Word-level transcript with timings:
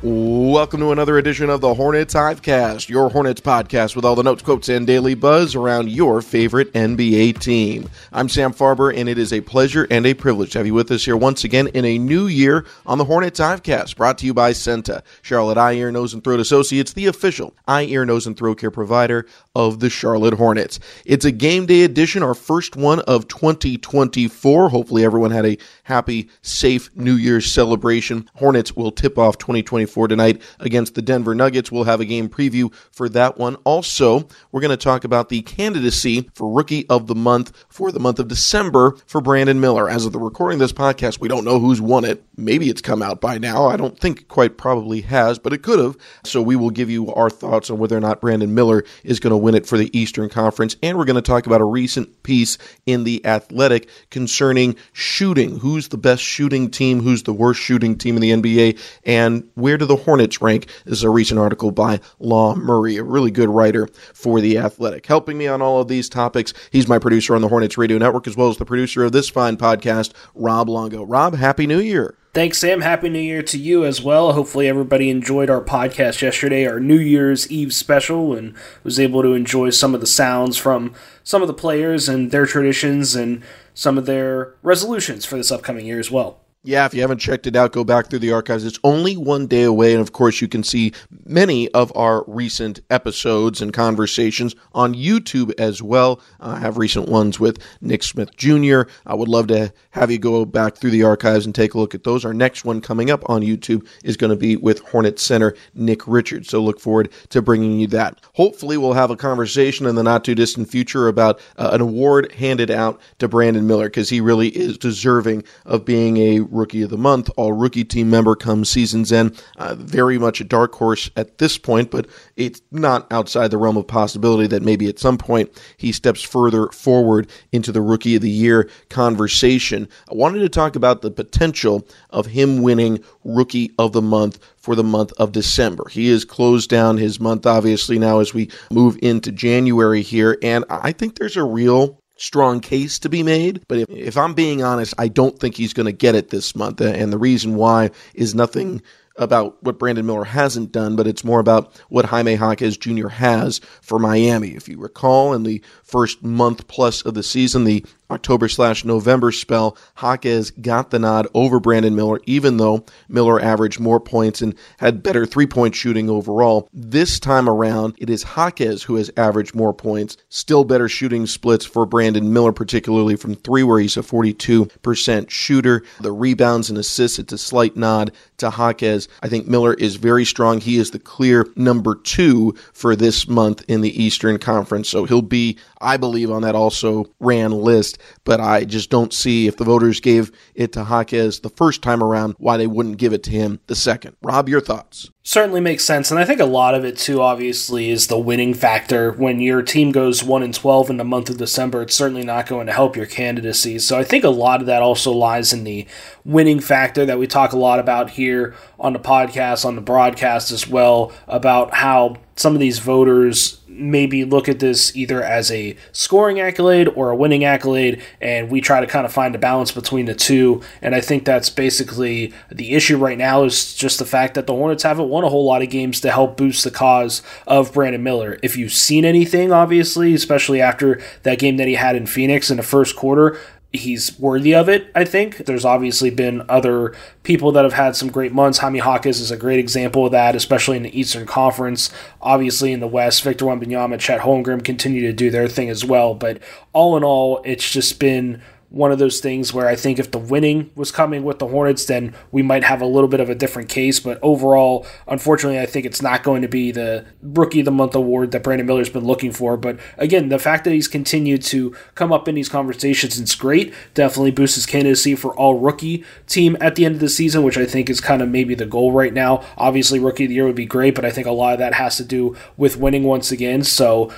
Welcome 0.00 0.78
to 0.78 0.92
another 0.92 1.18
edition 1.18 1.50
of 1.50 1.60
the 1.60 1.74
Hornets 1.74 2.14
Hivecast, 2.14 2.88
your 2.88 3.10
Hornets 3.10 3.40
podcast 3.40 3.96
with 3.96 4.04
all 4.04 4.14
the 4.14 4.22
notes, 4.22 4.44
quotes, 4.44 4.68
and 4.68 4.86
daily 4.86 5.16
buzz 5.16 5.56
around 5.56 5.90
your 5.90 6.22
favorite 6.22 6.72
NBA 6.72 7.40
team. 7.40 7.88
I'm 8.12 8.28
Sam 8.28 8.52
Farber, 8.52 8.96
and 8.96 9.08
it 9.08 9.18
is 9.18 9.32
a 9.32 9.40
pleasure 9.40 9.88
and 9.90 10.06
a 10.06 10.14
privilege 10.14 10.52
to 10.52 10.58
have 10.58 10.68
you 10.68 10.74
with 10.74 10.92
us 10.92 11.04
here 11.04 11.16
once 11.16 11.42
again 11.42 11.66
in 11.74 11.84
a 11.84 11.98
new 11.98 12.28
year 12.28 12.64
on 12.86 12.98
the 12.98 13.06
Hornets 13.06 13.40
Hivecast, 13.40 13.96
brought 13.96 14.18
to 14.18 14.26
you 14.26 14.32
by 14.32 14.52
CEENTA, 14.52 15.02
Charlotte 15.20 15.58
Eye, 15.58 15.72
Ear, 15.72 15.90
Nose, 15.90 16.14
and 16.14 16.22
Throat 16.22 16.38
Associates, 16.38 16.92
the 16.92 17.06
official 17.06 17.56
eye, 17.66 17.82
ear, 17.82 18.06
nose, 18.06 18.24
and 18.24 18.36
throat 18.36 18.60
care 18.60 18.70
provider 18.70 19.26
of 19.56 19.80
the 19.80 19.90
Charlotte 19.90 20.34
Hornets. 20.34 20.78
It's 21.06 21.24
a 21.24 21.32
game 21.32 21.66
day 21.66 21.82
edition, 21.82 22.22
our 22.22 22.34
first 22.34 22.76
one 22.76 23.00
of 23.00 23.26
2024. 23.26 24.68
Hopefully, 24.68 25.04
everyone 25.04 25.32
had 25.32 25.44
a 25.44 25.58
happy, 25.82 26.28
safe 26.40 26.94
New 26.94 27.14
Year's 27.14 27.50
celebration. 27.50 28.30
Hornets 28.34 28.76
will 28.76 28.92
tip 28.92 29.18
off 29.18 29.38
2024 29.38 29.87
tonight 30.08 30.42
against 30.60 30.94
the 30.94 31.02
Denver 31.02 31.34
Nuggets. 31.34 31.72
We'll 31.72 31.84
have 31.84 32.00
a 32.00 32.04
game 32.04 32.28
preview 32.28 32.72
for 32.92 33.08
that 33.10 33.38
one. 33.38 33.56
Also, 33.64 34.28
we're 34.52 34.60
going 34.60 34.70
to 34.70 34.76
talk 34.76 35.04
about 35.04 35.28
the 35.28 35.42
candidacy 35.42 36.30
for 36.34 36.52
Rookie 36.52 36.88
of 36.88 37.06
the 37.06 37.14
Month 37.14 37.52
for 37.68 37.90
the 37.92 38.00
month 38.00 38.18
of 38.18 38.28
December 38.28 38.96
for 39.06 39.20
Brandon 39.20 39.60
Miller. 39.60 39.88
As 39.88 40.04
of 40.04 40.12
the 40.12 40.18
recording 40.18 40.56
of 40.56 40.60
this 40.60 40.72
podcast, 40.72 41.20
we 41.20 41.28
don't 41.28 41.44
know 41.44 41.58
who's 41.58 41.80
won 41.80 42.04
it. 42.04 42.24
Maybe 42.36 42.68
it's 42.68 42.82
come 42.82 43.02
out 43.02 43.20
by 43.20 43.38
now. 43.38 43.66
I 43.66 43.76
don't 43.76 43.98
think 43.98 44.20
it 44.20 44.28
quite 44.28 44.58
probably 44.58 45.00
has, 45.02 45.38
but 45.38 45.52
it 45.52 45.62
could 45.62 45.78
have. 45.78 45.96
So 46.24 46.42
we 46.42 46.56
will 46.56 46.70
give 46.70 46.90
you 46.90 47.12
our 47.14 47.30
thoughts 47.30 47.70
on 47.70 47.78
whether 47.78 47.96
or 47.96 48.00
not 48.00 48.20
Brandon 48.20 48.54
Miller 48.54 48.84
is 49.02 49.18
going 49.18 49.30
to 49.30 49.36
win 49.36 49.54
it 49.54 49.66
for 49.66 49.78
the 49.78 49.96
Eastern 49.98 50.28
Conference. 50.28 50.76
And 50.82 50.98
we're 50.98 51.04
going 51.04 51.16
to 51.16 51.22
talk 51.22 51.46
about 51.46 51.60
a 51.60 51.64
recent 51.64 52.22
piece 52.22 52.58
in 52.86 53.04
The 53.04 53.24
Athletic 53.24 53.88
concerning 54.10 54.76
shooting. 54.92 55.58
Who's 55.58 55.88
the 55.88 55.98
best 55.98 56.22
shooting 56.22 56.70
team? 56.70 57.00
Who's 57.00 57.22
the 57.22 57.32
worst 57.32 57.60
shooting 57.60 57.96
team 57.96 58.16
in 58.16 58.22
the 58.22 58.30
NBA? 58.32 58.78
And 59.04 59.48
where 59.54 59.77
do 59.78 59.86
the 59.86 59.96
Hornets 59.96 60.42
rank? 60.42 60.68
Is 60.84 61.02
a 61.02 61.10
recent 61.10 61.40
article 61.40 61.70
by 61.70 62.00
Law 62.18 62.54
Murray, 62.54 62.96
a 62.96 63.02
really 63.02 63.30
good 63.30 63.48
writer 63.48 63.88
for 64.12 64.40
The 64.40 64.58
Athletic. 64.58 65.06
Helping 65.06 65.38
me 65.38 65.46
on 65.46 65.62
all 65.62 65.80
of 65.80 65.88
these 65.88 66.08
topics, 66.08 66.52
he's 66.70 66.88
my 66.88 66.98
producer 66.98 67.34
on 67.34 67.40
the 67.40 67.48
Hornets 67.48 67.78
Radio 67.78 67.98
Network, 67.98 68.26
as 68.26 68.36
well 68.36 68.48
as 68.48 68.58
the 68.58 68.64
producer 68.64 69.04
of 69.04 69.12
this 69.12 69.28
fine 69.28 69.56
podcast, 69.56 70.12
Rob 70.34 70.68
Longo. 70.68 71.04
Rob, 71.04 71.34
Happy 71.34 71.66
New 71.66 71.80
Year. 71.80 72.16
Thanks, 72.34 72.58
Sam. 72.58 72.82
Happy 72.82 73.08
New 73.08 73.18
Year 73.18 73.42
to 73.42 73.58
you 73.58 73.84
as 73.84 74.02
well. 74.02 74.32
Hopefully, 74.32 74.68
everybody 74.68 75.08
enjoyed 75.08 75.48
our 75.48 75.62
podcast 75.62 76.20
yesterday, 76.20 76.66
our 76.66 76.78
New 76.78 76.98
Year's 76.98 77.50
Eve 77.50 77.72
special, 77.72 78.34
and 78.34 78.54
was 78.84 79.00
able 79.00 79.22
to 79.22 79.32
enjoy 79.32 79.70
some 79.70 79.94
of 79.94 80.00
the 80.00 80.06
sounds 80.06 80.56
from 80.56 80.94
some 81.24 81.42
of 81.42 81.48
the 81.48 81.54
players 81.54 82.08
and 82.08 82.30
their 82.30 82.46
traditions 82.46 83.16
and 83.16 83.42
some 83.72 83.96
of 83.96 84.06
their 84.06 84.54
resolutions 84.62 85.24
for 85.24 85.36
this 85.36 85.50
upcoming 85.50 85.86
year 85.86 85.98
as 85.98 86.10
well. 86.10 86.40
Yeah, 86.64 86.86
if 86.86 86.92
you 86.92 87.02
haven't 87.02 87.18
checked 87.18 87.46
it 87.46 87.54
out, 87.54 87.70
go 87.70 87.84
back 87.84 88.10
through 88.10 88.18
the 88.18 88.32
archives. 88.32 88.64
It's 88.64 88.80
only 88.82 89.16
one 89.16 89.46
day 89.46 89.62
away. 89.62 89.92
And 89.92 90.00
of 90.00 90.12
course, 90.12 90.40
you 90.40 90.48
can 90.48 90.64
see 90.64 90.92
many 91.24 91.70
of 91.70 91.96
our 91.96 92.24
recent 92.26 92.80
episodes 92.90 93.62
and 93.62 93.72
conversations 93.72 94.56
on 94.72 94.92
YouTube 94.92 95.52
as 95.58 95.80
well. 95.80 96.20
I 96.40 96.58
have 96.58 96.76
recent 96.76 97.08
ones 97.08 97.38
with 97.38 97.62
Nick 97.80 98.02
Smith 98.02 98.36
Jr. 98.36 98.82
I 99.06 99.14
would 99.14 99.28
love 99.28 99.46
to 99.46 99.72
have 99.90 100.10
you 100.10 100.18
go 100.18 100.44
back 100.44 100.76
through 100.76 100.90
the 100.90 101.04
archives 101.04 101.46
and 101.46 101.54
take 101.54 101.74
a 101.74 101.78
look 101.78 101.94
at 101.94 102.02
those. 102.02 102.24
Our 102.24 102.34
next 102.34 102.64
one 102.64 102.80
coming 102.80 103.08
up 103.08 103.22
on 103.30 103.42
YouTube 103.42 103.86
is 104.02 104.16
going 104.16 104.30
to 104.30 104.36
be 104.36 104.56
with 104.56 104.80
Hornet 104.80 105.20
Center 105.20 105.54
Nick 105.74 106.08
Richards. 106.08 106.48
So 106.48 106.60
look 106.60 106.80
forward 106.80 107.12
to 107.28 107.40
bringing 107.40 107.78
you 107.78 107.86
that. 107.88 108.20
Hopefully, 108.34 108.76
we'll 108.76 108.94
have 108.94 109.12
a 109.12 109.16
conversation 109.16 109.86
in 109.86 109.94
the 109.94 110.02
not 110.02 110.24
too 110.24 110.34
distant 110.34 110.68
future 110.68 111.06
about 111.06 111.40
uh, 111.56 111.70
an 111.72 111.80
award 111.80 112.32
handed 112.32 112.72
out 112.72 113.00
to 113.20 113.28
Brandon 113.28 113.64
Miller 113.64 113.86
because 113.86 114.10
he 114.10 114.20
really 114.20 114.48
is 114.48 114.76
deserving 114.76 115.44
of 115.64 115.84
being 115.84 116.16
a 116.16 116.47
Rookie 116.50 116.82
of 116.82 116.90
the 116.90 116.98
Month, 116.98 117.30
all 117.36 117.52
rookie 117.52 117.84
team 117.84 118.10
member 118.10 118.34
come 118.34 118.64
season's 118.64 119.12
end. 119.12 119.42
Uh, 119.56 119.74
very 119.74 120.18
much 120.18 120.40
a 120.40 120.44
dark 120.44 120.74
horse 120.74 121.10
at 121.16 121.38
this 121.38 121.58
point, 121.58 121.90
but 121.90 122.06
it's 122.36 122.60
not 122.70 123.10
outside 123.12 123.50
the 123.50 123.58
realm 123.58 123.76
of 123.76 123.86
possibility 123.86 124.46
that 124.48 124.62
maybe 124.62 124.88
at 124.88 124.98
some 124.98 125.18
point 125.18 125.50
he 125.76 125.92
steps 125.92 126.22
further 126.22 126.68
forward 126.68 127.28
into 127.52 127.72
the 127.72 127.82
Rookie 127.82 128.16
of 128.16 128.22
the 128.22 128.30
Year 128.30 128.68
conversation. 128.88 129.88
I 130.10 130.14
wanted 130.14 130.40
to 130.40 130.48
talk 130.48 130.76
about 130.76 131.02
the 131.02 131.10
potential 131.10 131.86
of 132.10 132.26
him 132.26 132.62
winning 132.62 133.02
Rookie 133.24 133.72
of 133.78 133.92
the 133.92 134.02
Month 134.02 134.38
for 134.56 134.74
the 134.74 134.84
month 134.84 135.12
of 135.18 135.32
December. 135.32 135.88
He 135.90 136.10
has 136.10 136.24
closed 136.24 136.68
down 136.68 136.98
his 136.98 137.20
month, 137.20 137.46
obviously, 137.46 137.98
now 137.98 138.20
as 138.20 138.34
we 138.34 138.50
move 138.70 138.98
into 139.02 139.32
January 139.32 140.02
here, 140.02 140.38
and 140.42 140.64
I 140.68 140.92
think 140.92 141.16
there's 141.16 141.36
a 141.36 141.44
real 141.44 141.98
strong 142.18 142.60
case 142.60 142.98
to 142.98 143.08
be 143.08 143.22
made. 143.22 143.62
But 143.68 143.78
if, 143.78 143.90
if 143.90 144.16
I'm 144.18 144.34
being 144.34 144.62
honest, 144.62 144.92
I 144.98 145.08
don't 145.08 145.38
think 145.38 145.56
he's 145.56 145.72
going 145.72 145.86
to 145.86 145.92
get 145.92 146.14
it 146.14 146.30
this 146.30 146.54
month. 146.54 146.80
And 146.80 147.12
the 147.12 147.18
reason 147.18 147.56
why 147.56 147.90
is 148.14 148.34
nothing 148.34 148.82
about 149.18 149.62
what 149.62 149.78
Brandon 149.78 150.06
Miller 150.06 150.24
hasn't 150.24 150.72
done, 150.72 150.96
but 150.96 151.06
it's 151.06 151.24
more 151.24 151.40
about 151.40 151.76
what 151.88 152.06
Jaime 152.06 152.34
Jaquez 152.34 152.76
Jr. 152.76 153.08
has 153.08 153.60
for 153.82 153.98
Miami. 153.98 154.50
If 154.50 154.68
you 154.68 154.78
recall, 154.78 155.34
in 155.34 155.42
the 155.42 155.62
first 155.82 156.22
month 156.22 156.68
plus 156.68 157.02
of 157.02 157.14
the 157.14 157.22
season, 157.22 157.64
the 157.64 157.84
October 158.10 158.48
slash 158.48 158.84
November 158.84 159.30
spell, 159.32 159.76
Jaquez 160.00 160.50
got 160.50 160.90
the 160.90 160.98
nod 160.98 161.26
over 161.34 161.60
Brandon 161.60 161.94
Miller, 161.94 162.20
even 162.24 162.56
though 162.56 162.84
Miller 163.08 163.40
averaged 163.40 163.80
more 163.80 164.00
points 164.00 164.40
and 164.40 164.54
had 164.78 165.02
better 165.02 165.26
three 165.26 165.46
point 165.46 165.74
shooting 165.74 166.08
overall. 166.08 166.68
This 166.72 167.20
time 167.20 167.48
around, 167.48 167.96
it 167.98 168.08
is 168.08 168.22
Jaquez 168.36 168.82
who 168.82 168.96
has 168.96 169.10
averaged 169.16 169.54
more 169.54 169.74
points, 169.74 170.16
still 170.28 170.64
better 170.64 170.88
shooting 170.88 171.26
splits 171.26 171.66
for 171.66 171.84
Brandon 171.84 172.32
Miller, 172.32 172.52
particularly 172.52 173.16
from 173.16 173.34
three, 173.34 173.62
where 173.62 173.80
he's 173.80 173.96
a 173.96 174.00
42% 174.00 175.30
shooter. 175.30 175.82
The 176.00 176.12
rebounds 176.12 176.70
and 176.70 176.78
assists, 176.78 177.18
it's 177.18 177.32
a 177.32 177.38
slight 177.38 177.76
nod 177.76 178.12
to 178.38 178.50
Jaquez. 178.50 179.07
I 179.22 179.28
think 179.28 179.46
Miller 179.46 179.74
is 179.74 179.96
very 179.96 180.24
strong. 180.24 180.60
He 180.60 180.78
is 180.78 180.90
the 180.90 180.98
clear 180.98 181.46
number 181.56 181.94
two 181.94 182.54
for 182.72 182.96
this 182.96 183.28
month 183.28 183.64
in 183.68 183.80
the 183.80 184.02
Eastern 184.02 184.38
Conference, 184.38 184.88
so 184.88 185.04
he'll 185.04 185.22
be, 185.22 185.58
I 185.80 185.96
believe, 185.96 186.30
on 186.30 186.42
that 186.42 186.54
also 186.54 187.06
ran 187.20 187.52
list 187.52 187.98
but 188.24 188.40
I 188.40 188.64
just 188.64 188.90
don't 188.90 189.12
see 189.12 189.46
if 189.46 189.56
the 189.56 189.64
voters 189.64 190.00
gave 190.00 190.30
it 190.54 190.72
to 190.72 190.84
Jaquez 190.84 191.40
the 191.40 191.48
first 191.48 191.82
time 191.82 192.02
around, 192.02 192.34
why 192.38 192.56
they 192.56 192.66
wouldn't 192.66 192.98
give 192.98 193.12
it 193.12 193.22
to 193.24 193.30
him 193.30 193.60
the 193.66 193.74
second. 193.74 194.16
Rob, 194.22 194.48
your 194.48 194.60
thoughts? 194.60 195.10
Certainly 195.30 195.60
makes 195.60 195.84
sense, 195.84 196.10
and 196.10 196.18
I 196.18 196.24
think 196.24 196.40
a 196.40 196.46
lot 196.46 196.74
of 196.74 196.86
it 196.86 196.96
too, 196.96 197.20
obviously, 197.20 197.90
is 197.90 198.06
the 198.06 198.18
winning 198.18 198.54
factor. 198.54 199.12
When 199.12 199.40
your 199.40 199.60
team 199.60 199.92
goes 199.92 200.24
one 200.24 200.42
and 200.42 200.54
twelve 200.54 200.88
in 200.88 200.96
the 200.96 201.04
month 201.04 201.28
of 201.28 201.36
December, 201.36 201.82
it's 201.82 201.94
certainly 201.94 202.24
not 202.24 202.46
going 202.46 202.66
to 202.66 202.72
help 202.72 202.96
your 202.96 203.04
candidacy. 203.04 203.78
So 203.78 203.98
I 203.98 204.04
think 204.04 204.24
a 204.24 204.30
lot 204.30 204.62
of 204.62 204.66
that 204.68 204.80
also 204.80 205.12
lies 205.12 205.52
in 205.52 205.64
the 205.64 205.86
winning 206.24 206.60
factor 206.60 207.04
that 207.04 207.18
we 207.18 207.26
talk 207.26 207.52
a 207.52 207.58
lot 207.58 207.78
about 207.78 208.08
here 208.08 208.54
on 208.80 208.94
the 208.94 208.98
podcast, 208.98 209.66
on 209.66 209.74
the 209.76 209.82
broadcast 209.82 210.50
as 210.50 210.66
well, 210.66 211.12
about 211.26 211.74
how 211.74 212.16
some 212.36 212.54
of 212.54 212.60
these 212.60 212.78
voters 212.78 213.60
maybe 213.78 214.24
look 214.24 214.48
at 214.48 214.58
this 214.58 214.94
either 214.96 215.22
as 215.22 215.50
a 215.50 215.76
scoring 215.92 216.40
accolade 216.40 216.88
or 216.88 217.10
a 217.10 217.16
winning 217.16 217.44
accolade, 217.44 218.02
and 218.20 218.50
we 218.50 218.60
try 218.60 218.80
to 218.80 218.86
kind 218.86 219.06
of 219.06 219.12
find 219.12 219.34
a 219.34 219.38
balance 219.38 219.72
between 219.72 220.06
the 220.06 220.14
two. 220.14 220.62
And 220.82 220.94
I 220.94 221.00
think 221.00 221.24
that's 221.24 221.50
basically 221.50 222.32
the 222.50 222.74
issue 222.74 222.96
right 222.96 223.18
now 223.18 223.44
is 223.44 223.74
just 223.74 223.98
the 223.98 224.04
fact 224.04 224.34
that 224.34 224.46
the 224.46 224.54
Hornets 224.54 224.82
haven't 224.82 225.08
won 225.08 225.24
a 225.24 225.28
whole 225.28 225.44
lot 225.44 225.62
of 225.62 225.70
games 225.70 226.00
to 226.00 226.10
help 226.10 226.36
boost 226.36 226.64
the 226.64 226.70
cause 226.70 227.22
of 227.46 227.72
Brandon 227.72 228.02
Miller. 228.02 228.38
If 228.42 228.56
you've 228.56 228.72
seen 228.72 229.04
anything, 229.04 229.52
obviously, 229.52 230.14
especially 230.14 230.60
after 230.60 231.00
that 231.22 231.38
game 231.38 231.56
that 231.56 231.68
he 231.68 231.74
had 231.74 231.96
in 231.96 232.06
Phoenix 232.06 232.50
in 232.50 232.56
the 232.56 232.62
first 232.62 232.96
quarter, 232.96 233.38
he's 233.72 234.18
worthy 234.18 234.54
of 234.54 234.68
it, 234.68 234.90
I 234.94 235.04
think. 235.04 235.38
There's 235.38 235.64
obviously 235.64 236.10
been 236.10 236.42
other 236.48 236.94
people 237.22 237.52
that 237.52 237.64
have 237.64 237.74
had 237.74 237.96
some 237.96 238.10
great 238.10 238.32
months. 238.32 238.58
Jaime 238.58 238.78
Jaquez 238.78 239.20
is 239.20 239.30
a 239.30 239.36
great 239.36 239.58
example 239.58 240.06
of 240.06 240.12
that, 240.12 240.34
especially 240.34 240.78
in 240.78 240.82
the 240.82 240.98
Eastern 240.98 241.26
Conference. 241.26 241.90
Obviously 242.22 242.72
in 242.72 242.80
the 242.80 242.86
West, 242.86 243.22
Victor 243.22 243.44
Wembanyama, 243.44 243.98
Chet 243.98 244.20
Holmgren 244.20 244.64
continue 244.64 245.02
to 245.02 245.12
do 245.12 245.30
their 245.30 245.48
thing 245.48 245.68
as 245.68 245.84
well. 245.84 246.14
But 246.14 246.40
all 246.72 246.96
in 246.96 247.04
all, 247.04 247.42
it's 247.44 247.70
just 247.70 248.00
been 248.00 248.42
one 248.70 248.92
of 248.92 248.98
those 248.98 249.20
things 249.20 249.54
where 249.54 249.66
I 249.66 249.76
think 249.76 249.98
if 249.98 250.10
the 250.10 250.18
winning 250.18 250.70
was 250.74 250.92
coming 250.92 251.24
with 251.24 251.38
the 251.38 251.48
Hornets, 251.48 251.86
then 251.86 252.14
we 252.30 252.42
might 252.42 252.64
have 252.64 252.82
a 252.82 252.86
little 252.86 253.08
bit 253.08 253.20
of 253.20 253.30
a 253.30 253.34
different 253.34 253.70
case. 253.70 253.98
But 253.98 254.18
overall, 254.22 254.86
unfortunately, 255.06 255.58
I 255.58 255.64
think 255.64 255.86
it's 255.86 256.02
not 256.02 256.22
going 256.22 256.42
to 256.42 256.48
be 256.48 256.70
the 256.70 257.06
Rookie 257.22 257.60
of 257.60 257.64
the 257.64 257.70
Month 257.70 257.94
award 257.94 258.32
that 258.32 258.42
Brandon 258.42 258.66
Miller's 258.66 258.90
been 258.90 259.06
looking 259.06 259.32
for. 259.32 259.56
But 259.56 259.80
again, 259.96 260.28
the 260.28 260.38
fact 260.38 260.64
that 260.64 260.72
he's 260.72 260.88
continued 260.88 261.42
to 261.44 261.74
come 261.94 262.12
up 262.12 262.28
in 262.28 262.34
these 262.34 262.50
conversations 262.50 263.18
is 263.18 263.34
great. 263.34 263.72
Definitely 263.94 264.32
boosts 264.32 264.56
his 264.56 264.66
candidacy 264.66 265.14
for 265.14 265.34
all 265.34 265.58
rookie 265.58 266.04
team 266.26 266.56
at 266.60 266.74
the 266.74 266.84
end 266.84 266.94
of 266.94 267.00
the 267.00 267.08
season, 267.08 267.42
which 267.42 267.56
I 267.56 267.64
think 267.64 267.88
is 267.88 268.02
kind 268.02 268.20
of 268.20 268.28
maybe 268.28 268.54
the 268.54 268.66
goal 268.66 268.92
right 268.92 269.14
now. 269.14 269.44
Obviously, 269.56 269.98
Rookie 269.98 270.24
of 270.24 270.28
the 270.28 270.34
Year 270.34 270.46
would 270.46 270.54
be 270.54 270.66
great, 270.66 270.94
but 270.94 271.06
I 271.06 271.10
think 271.10 271.26
a 271.26 271.32
lot 271.32 271.54
of 271.54 271.58
that 271.60 271.74
has 271.74 271.96
to 271.96 272.04
do 272.04 272.36
with 272.58 272.76
winning 272.76 273.04
once 273.04 273.32
again. 273.32 273.64
So, 273.64 274.12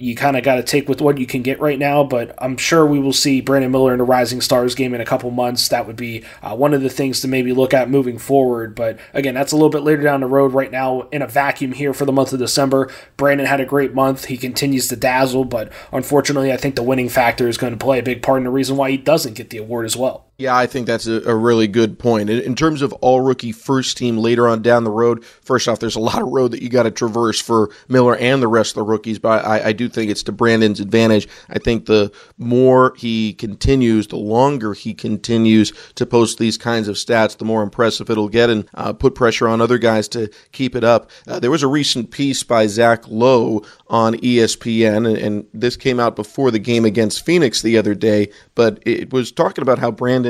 you 0.00 0.14
kind 0.14 0.36
of 0.36 0.42
got 0.42 0.56
to 0.56 0.62
take 0.62 0.88
with 0.88 1.00
what 1.00 1.18
you 1.18 1.26
can 1.26 1.42
get 1.42 1.60
right 1.60 1.78
now. 1.78 2.04
But 2.04 2.34
I'm 2.38 2.56
sure 2.56 2.86
we 2.86 2.98
will 2.98 3.12
see 3.12 3.40
Brandon 3.40 3.70
Miller 3.70 3.94
in 3.94 4.00
a 4.00 4.04
Rising 4.04 4.40
Stars 4.40 4.74
game 4.74 4.94
in 4.94 5.00
a 5.00 5.04
couple 5.04 5.30
months. 5.30 5.68
That 5.68 5.86
would 5.86 5.96
be 5.96 6.24
uh, 6.42 6.54
one 6.56 6.74
of 6.74 6.82
the 6.82 6.88
things 6.88 7.20
to 7.20 7.28
maybe 7.28 7.52
look 7.52 7.74
at 7.74 7.90
moving 7.90 8.18
forward. 8.18 8.74
But 8.74 8.98
again, 9.14 9.34
that's 9.34 9.52
a 9.52 9.56
little 9.56 9.70
bit 9.70 9.82
later 9.82 10.02
down 10.02 10.20
the 10.20 10.26
road. 10.26 10.52
Right 10.52 10.70
now, 10.70 11.02
in 11.12 11.22
a 11.22 11.26
vacuum 11.26 11.72
here 11.72 11.92
for 11.92 12.04
the 12.04 12.12
month 12.12 12.32
of 12.32 12.38
December, 12.38 12.90
Brandon 13.16 13.46
had 13.46 13.60
a 13.60 13.66
great 13.66 13.94
month. 13.94 14.26
He 14.26 14.36
continues 14.36 14.88
to 14.88 14.96
dazzle, 14.96 15.44
but 15.44 15.72
unfortunately, 15.92 16.52
I 16.52 16.56
think 16.56 16.76
the 16.76 16.82
winning 16.82 17.08
factor 17.08 17.48
is 17.48 17.58
going 17.58 17.72
to 17.72 17.84
play 17.84 17.98
a 17.98 18.02
big 18.02 18.22
part 18.22 18.38
in 18.38 18.44
the 18.44 18.50
reason 18.50 18.76
why 18.76 18.90
he 18.90 18.96
doesn't 18.96 19.34
get 19.34 19.50
the 19.50 19.58
award 19.58 19.86
as 19.86 19.96
well. 19.96 20.27
Yeah, 20.40 20.56
I 20.56 20.68
think 20.68 20.86
that's 20.86 21.08
a, 21.08 21.20
a 21.28 21.34
really 21.34 21.66
good 21.66 21.98
point. 21.98 22.30
In, 22.30 22.40
in, 22.40 22.54
terms 22.54 22.80
of 22.80 22.92
all 22.92 23.22
rookie 23.22 23.50
first 23.50 23.96
team 23.96 24.18
later 24.18 24.46
on 24.46 24.62
down 24.62 24.84
the 24.84 24.90
road, 24.90 25.24
first 25.24 25.66
off, 25.66 25.80
there's 25.80 25.96
a 25.96 26.00
lot 26.00 26.22
of 26.22 26.28
road 26.28 26.52
that 26.52 26.62
you 26.62 26.68
got 26.68 26.84
to 26.84 26.92
traverse 26.92 27.40
for 27.40 27.70
Miller 27.88 28.14
and 28.14 28.40
the 28.40 28.46
rest 28.46 28.70
of 28.70 28.74
the 28.76 28.82
rookies, 28.84 29.18
but 29.18 29.44
I, 29.44 29.70
I, 29.70 29.72
do 29.72 29.88
think 29.88 30.12
it's 30.12 30.22
to 30.22 30.32
Brandon's 30.32 30.78
advantage. 30.78 31.26
I 31.48 31.58
think 31.58 31.86
the 31.86 32.12
more 32.36 32.94
he 32.96 33.32
continues, 33.32 34.06
the 34.06 34.16
longer 34.16 34.74
he 34.74 34.94
continues 34.94 35.72
to 35.96 36.06
post 36.06 36.38
these 36.38 36.56
kinds 36.56 36.86
of 36.86 36.94
stats, 36.94 37.36
the 37.36 37.44
more 37.44 37.64
impressive 37.64 38.08
it'll 38.08 38.28
get 38.28 38.48
and 38.48 38.68
uh, 38.74 38.92
put 38.92 39.16
pressure 39.16 39.48
on 39.48 39.60
other 39.60 39.76
guys 39.78 40.06
to 40.10 40.30
keep 40.52 40.76
it 40.76 40.84
up. 40.84 41.10
Uh, 41.26 41.40
there 41.40 41.50
was 41.50 41.64
a 41.64 41.68
recent 41.68 42.12
piece 42.12 42.44
by 42.44 42.68
Zach 42.68 43.08
Lowe 43.08 43.64
on 43.88 44.14
ESPN, 44.14 44.98
and, 44.98 45.18
and 45.18 45.46
this 45.52 45.76
came 45.76 45.98
out 45.98 46.14
before 46.14 46.52
the 46.52 46.60
game 46.60 46.84
against 46.84 47.26
Phoenix 47.26 47.60
the 47.60 47.76
other 47.76 47.96
day, 47.96 48.30
but 48.54 48.80
it 48.86 49.12
was 49.12 49.32
talking 49.32 49.62
about 49.62 49.80
how 49.80 49.90
Brandon 49.90 50.27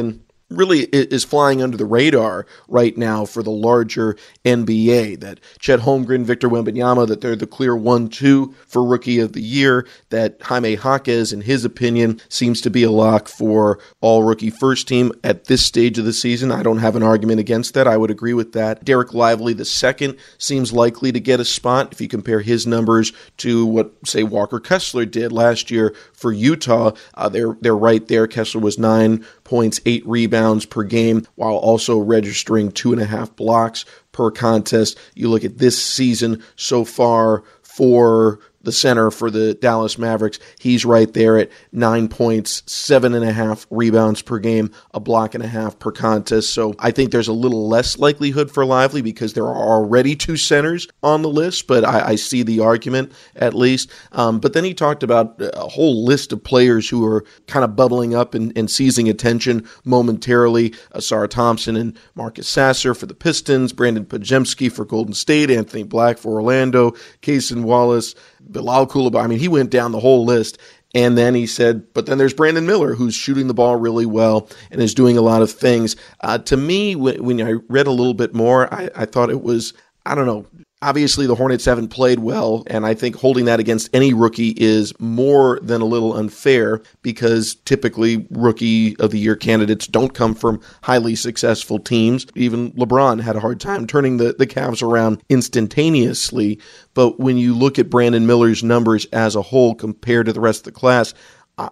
really 0.50 0.80
is 0.84 1.24
flying 1.24 1.62
under 1.62 1.76
the 1.76 1.84
radar 1.84 2.46
right 2.68 2.96
now 2.96 3.24
for 3.24 3.42
the 3.42 3.50
larger 3.50 4.16
NBA. 4.44 5.20
That 5.20 5.40
Chet 5.58 5.80
Holmgren, 5.80 6.24
Victor 6.24 6.48
Wembanyama, 6.48 7.06
that 7.08 7.20
they're 7.20 7.36
the 7.36 7.46
clear 7.46 7.76
one-two 7.76 8.54
for 8.66 8.82
Rookie 8.84 9.20
of 9.20 9.34
the 9.34 9.42
Year. 9.42 9.86
That 10.10 10.40
Jaime 10.42 10.76
Jaquez, 10.76 11.32
in 11.32 11.42
his 11.42 11.64
opinion, 11.64 12.20
seems 12.28 12.60
to 12.62 12.70
be 12.70 12.82
a 12.82 12.90
lock 12.90 13.28
for 13.28 13.78
All 14.00 14.24
Rookie 14.24 14.50
First 14.50 14.88
Team 14.88 15.12
at 15.22 15.44
this 15.44 15.64
stage 15.64 15.98
of 15.98 16.04
the 16.04 16.12
season. 16.12 16.50
I 16.50 16.62
don't 16.62 16.78
have 16.78 16.96
an 16.96 17.02
argument 17.02 17.40
against 17.40 17.74
that. 17.74 17.86
I 17.86 17.96
would 17.96 18.10
agree 18.10 18.34
with 18.34 18.52
that. 18.52 18.84
Dereck 18.84 19.12
Lively, 19.12 19.52
the 19.52 19.64
second, 19.64 20.16
seems 20.38 20.72
likely 20.72 21.12
to 21.12 21.20
get 21.20 21.40
a 21.40 21.44
spot 21.44 21.92
if 21.92 22.00
you 22.00 22.08
compare 22.08 22.40
his 22.40 22.66
numbers 22.66 23.12
to 23.38 23.66
what, 23.66 23.92
say, 24.06 24.22
Walker 24.22 24.60
Kessler 24.60 25.04
did 25.04 25.32
last 25.32 25.70
year 25.70 25.94
for 26.12 26.32
Utah. 26.32 26.92
Uh, 27.14 27.28
they're 27.28 27.56
they're 27.60 27.76
right 27.76 28.06
there. 28.08 28.26
Kessler 28.26 28.60
was 28.60 28.78
nine 28.78 29.24
points, 29.48 29.80
eight 29.86 30.06
rebounds 30.06 30.66
per 30.66 30.82
game, 30.82 31.26
while 31.36 31.56
also 31.56 31.98
registering 31.98 32.70
two 32.70 32.92
and 32.92 33.00
a 33.00 33.06
half 33.06 33.34
blocks 33.34 33.86
per 34.12 34.30
contest. 34.30 34.98
You 35.14 35.30
look 35.30 35.42
at 35.42 35.56
this 35.56 35.82
season 35.82 36.42
so 36.56 36.84
far 36.84 37.42
for 37.62 38.40
the 38.68 38.72
center 38.72 39.10
for 39.10 39.30
the 39.30 39.54
Dallas 39.54 39.96
Mavericks. 39.96 40.38
He's 40.60 40.84
right 40.84 41.10
there 41.14 41.38
at 41.38 41.50
nine 41.72 42.06
points, 42.06 42.62
seven 42.66 43.14
and 43.14 43.24
a 43.24 43.32
half 43.32 43.66
rebounds 43.70 44.20
per 44.20 44.38
game, 44.38 44.70
a 44.92 45.00
block 45.00 45.34
and 45.34 45.42
a 45.42 45.48
half 45.48 45.78
per 45.78 45.90
contest. 45.90 46.52
So 46.52 46.74
I 46.78 46.90
think 46.90 47.10
there's 47.10 47.28
a 47.28 47.32
little 47.32 47.66
less 47.66 47.98
likelihood 47.98 48.50
for 48.50 48.66
Lively 48.66 49.00
because 49.00 49.32
there 49.32 49.46
are 49.46 49.56
already 49.56 50.14
two 50.14 50.36
centers 50.36 50.86
on 51.02 51.22
the 51.22 51.30
list, 51.30 51.66
but 51.66 51.82
I, 51.82 52.08
I 52.08 52.14
see 52.16 52.42
the 52.42 52.60
argument 52.60 53.10
at 53.36 53.54
least. 53.54 53.90
Um, 54.12 54.38
but 54.38 54.52
then 54.52 54.64
he 54.64 54.74
talked 54.74 55.02
about 55.02 55.40
a 55.40 55.68
whole 55.68 56.04
list 56.04 56.34
of 56.34 56.44
players 56.44 56.90
who 56.90 57.06
are 57.06 57.24
kind 57.46 57.64
of 57.64 57.74
bubbling 57.74 58.14
up 58.14 58.34
and, 58.34 58.52
and 58.54 58.70
seizing 58.70 59.08
attention 59.08 59.66
momentarily. 59.86 60.70
Ausar 60.94 61.26
Thompson 61.26 61.74
and 61.74 61.98
Marcus 62.14 62.46
Sasser 62.46 62.94
for 62.94 63.06
the 63.06 63.14
Pistons, 63.14 63.72
Brandin 63.72 64.04
Podziemski 64.04 64.70
for 64.70 64.84
Golden 64.84 65.14
State, 65.14 65.50
Anthony 65.50 65.84
Black 65.84 66.18
for 66.18 66.34
Orlando, 66.34 66.90
Cason 67.22 67.62
Wallace, 67.62 68.14
Bilal 68.50 68.86
Coulibaly. 68.86 69.22
I 69.22 69.26
mean, 69.26 69.38
he 69.38 69.48
went 69.48 69.70
down 69.70 69.92
the 69.92 70.00
whole 70.00 70.24
list. 70.24 70.58
And 70.94 71.18
then 71.18 71.34
he 71.34 71.46
said, 71.46 71.92
but 71.92 72.06
then 72.06 72.16
there's 72.16 72.32
Brandon 72.32 72.64
Miller, 72.64 72.94
who's 72.94 73.14
shooting 73.14 73.46
the 73.46 73.54
ball 73.54 73.76
really 73.76 74.06
well 74.06 74.48
and 74.70 74.80
is 74.80 74.94
doing 74.94 75.18
a 75.18 75.22
lot 75.22 75.42
of 75.42 75.50
things. 75.50 75.96
Uh, 76.22 76.38
to 76.38 76.56
me, 76.56 76.96
when, 76.96 77.22
when, 77.22 77.42
I 77.42 77.56
read 77.68 77.86
a 77.86 77.92
little 77.92 78.14
bit 78.14 78.34
more, 78.34 78.72
I, 78.72 78.88
I 78.96 79.04
thought 79.04 79.28
it 79.28 79.42
was, 79.42 79.74
I 80.06 80.14
don't 80.14 80.24
know, 80.24 80.46
Obviously, 80.80 81.26
the 81.26 81.34
Hornets 81.34 81.64
haven't 81.64 81.88
played 81.88 82.20
well, 82.20 82.62
and 82.68 82.86
I 82.86 82.94
think 82.94 83.16
holding 83.16 83.46
that 83.46 83.58
against 83.58 83.90
any 83.92 84.14
rookie 84.14 84.54
is 84.56 84.92
more 85.00 85.58
than 85.60 85.80
a 85.80 85.84
little 85.84 86.14
unfair 86.14 86.80
because 87.02 87.56
typically 87.64 88.28
rookie 88.30 88.96
of 88.98 89.10
the 89.10 89.18
year 89.18 89.34
candidates 89.34 89.88
don't 89.88 90.14
come 90.14 90.36
from 90.36 90.60
highly 90.82 91.16
successful 91.16 91.80
teams. 91.80 92.28
Even 92.36 92.70
LeBron 92.74 93.20
had 93.20 93.34
a 93.34 93.40
hard 93.40 93.58
time 93.58 93.88
turning 93.88 94.18
the, 94.18 94.36
the 94.38 94.46
Cavs 94.46 94.80
around 94.80 95.20
instantaneously. 95.28 96.60
But 96.94 97.18
when 97.18 97.38
you 97.38 97.56
look 97.56 97.80
at 97.80 97.90
Brandon 97.90 98.24
Miller's 98.24 98.62
numbers 98.62 99.04
as 99.06 99.34
a 99.34 99.42
whole 99.42 99.74
compared 99.74 100.26
to 100.26 100.32
the 100.32 100.40
rest 100.40 100.60
of 100.60 100.72
the 100.72 100.78
class, 100.78 101.12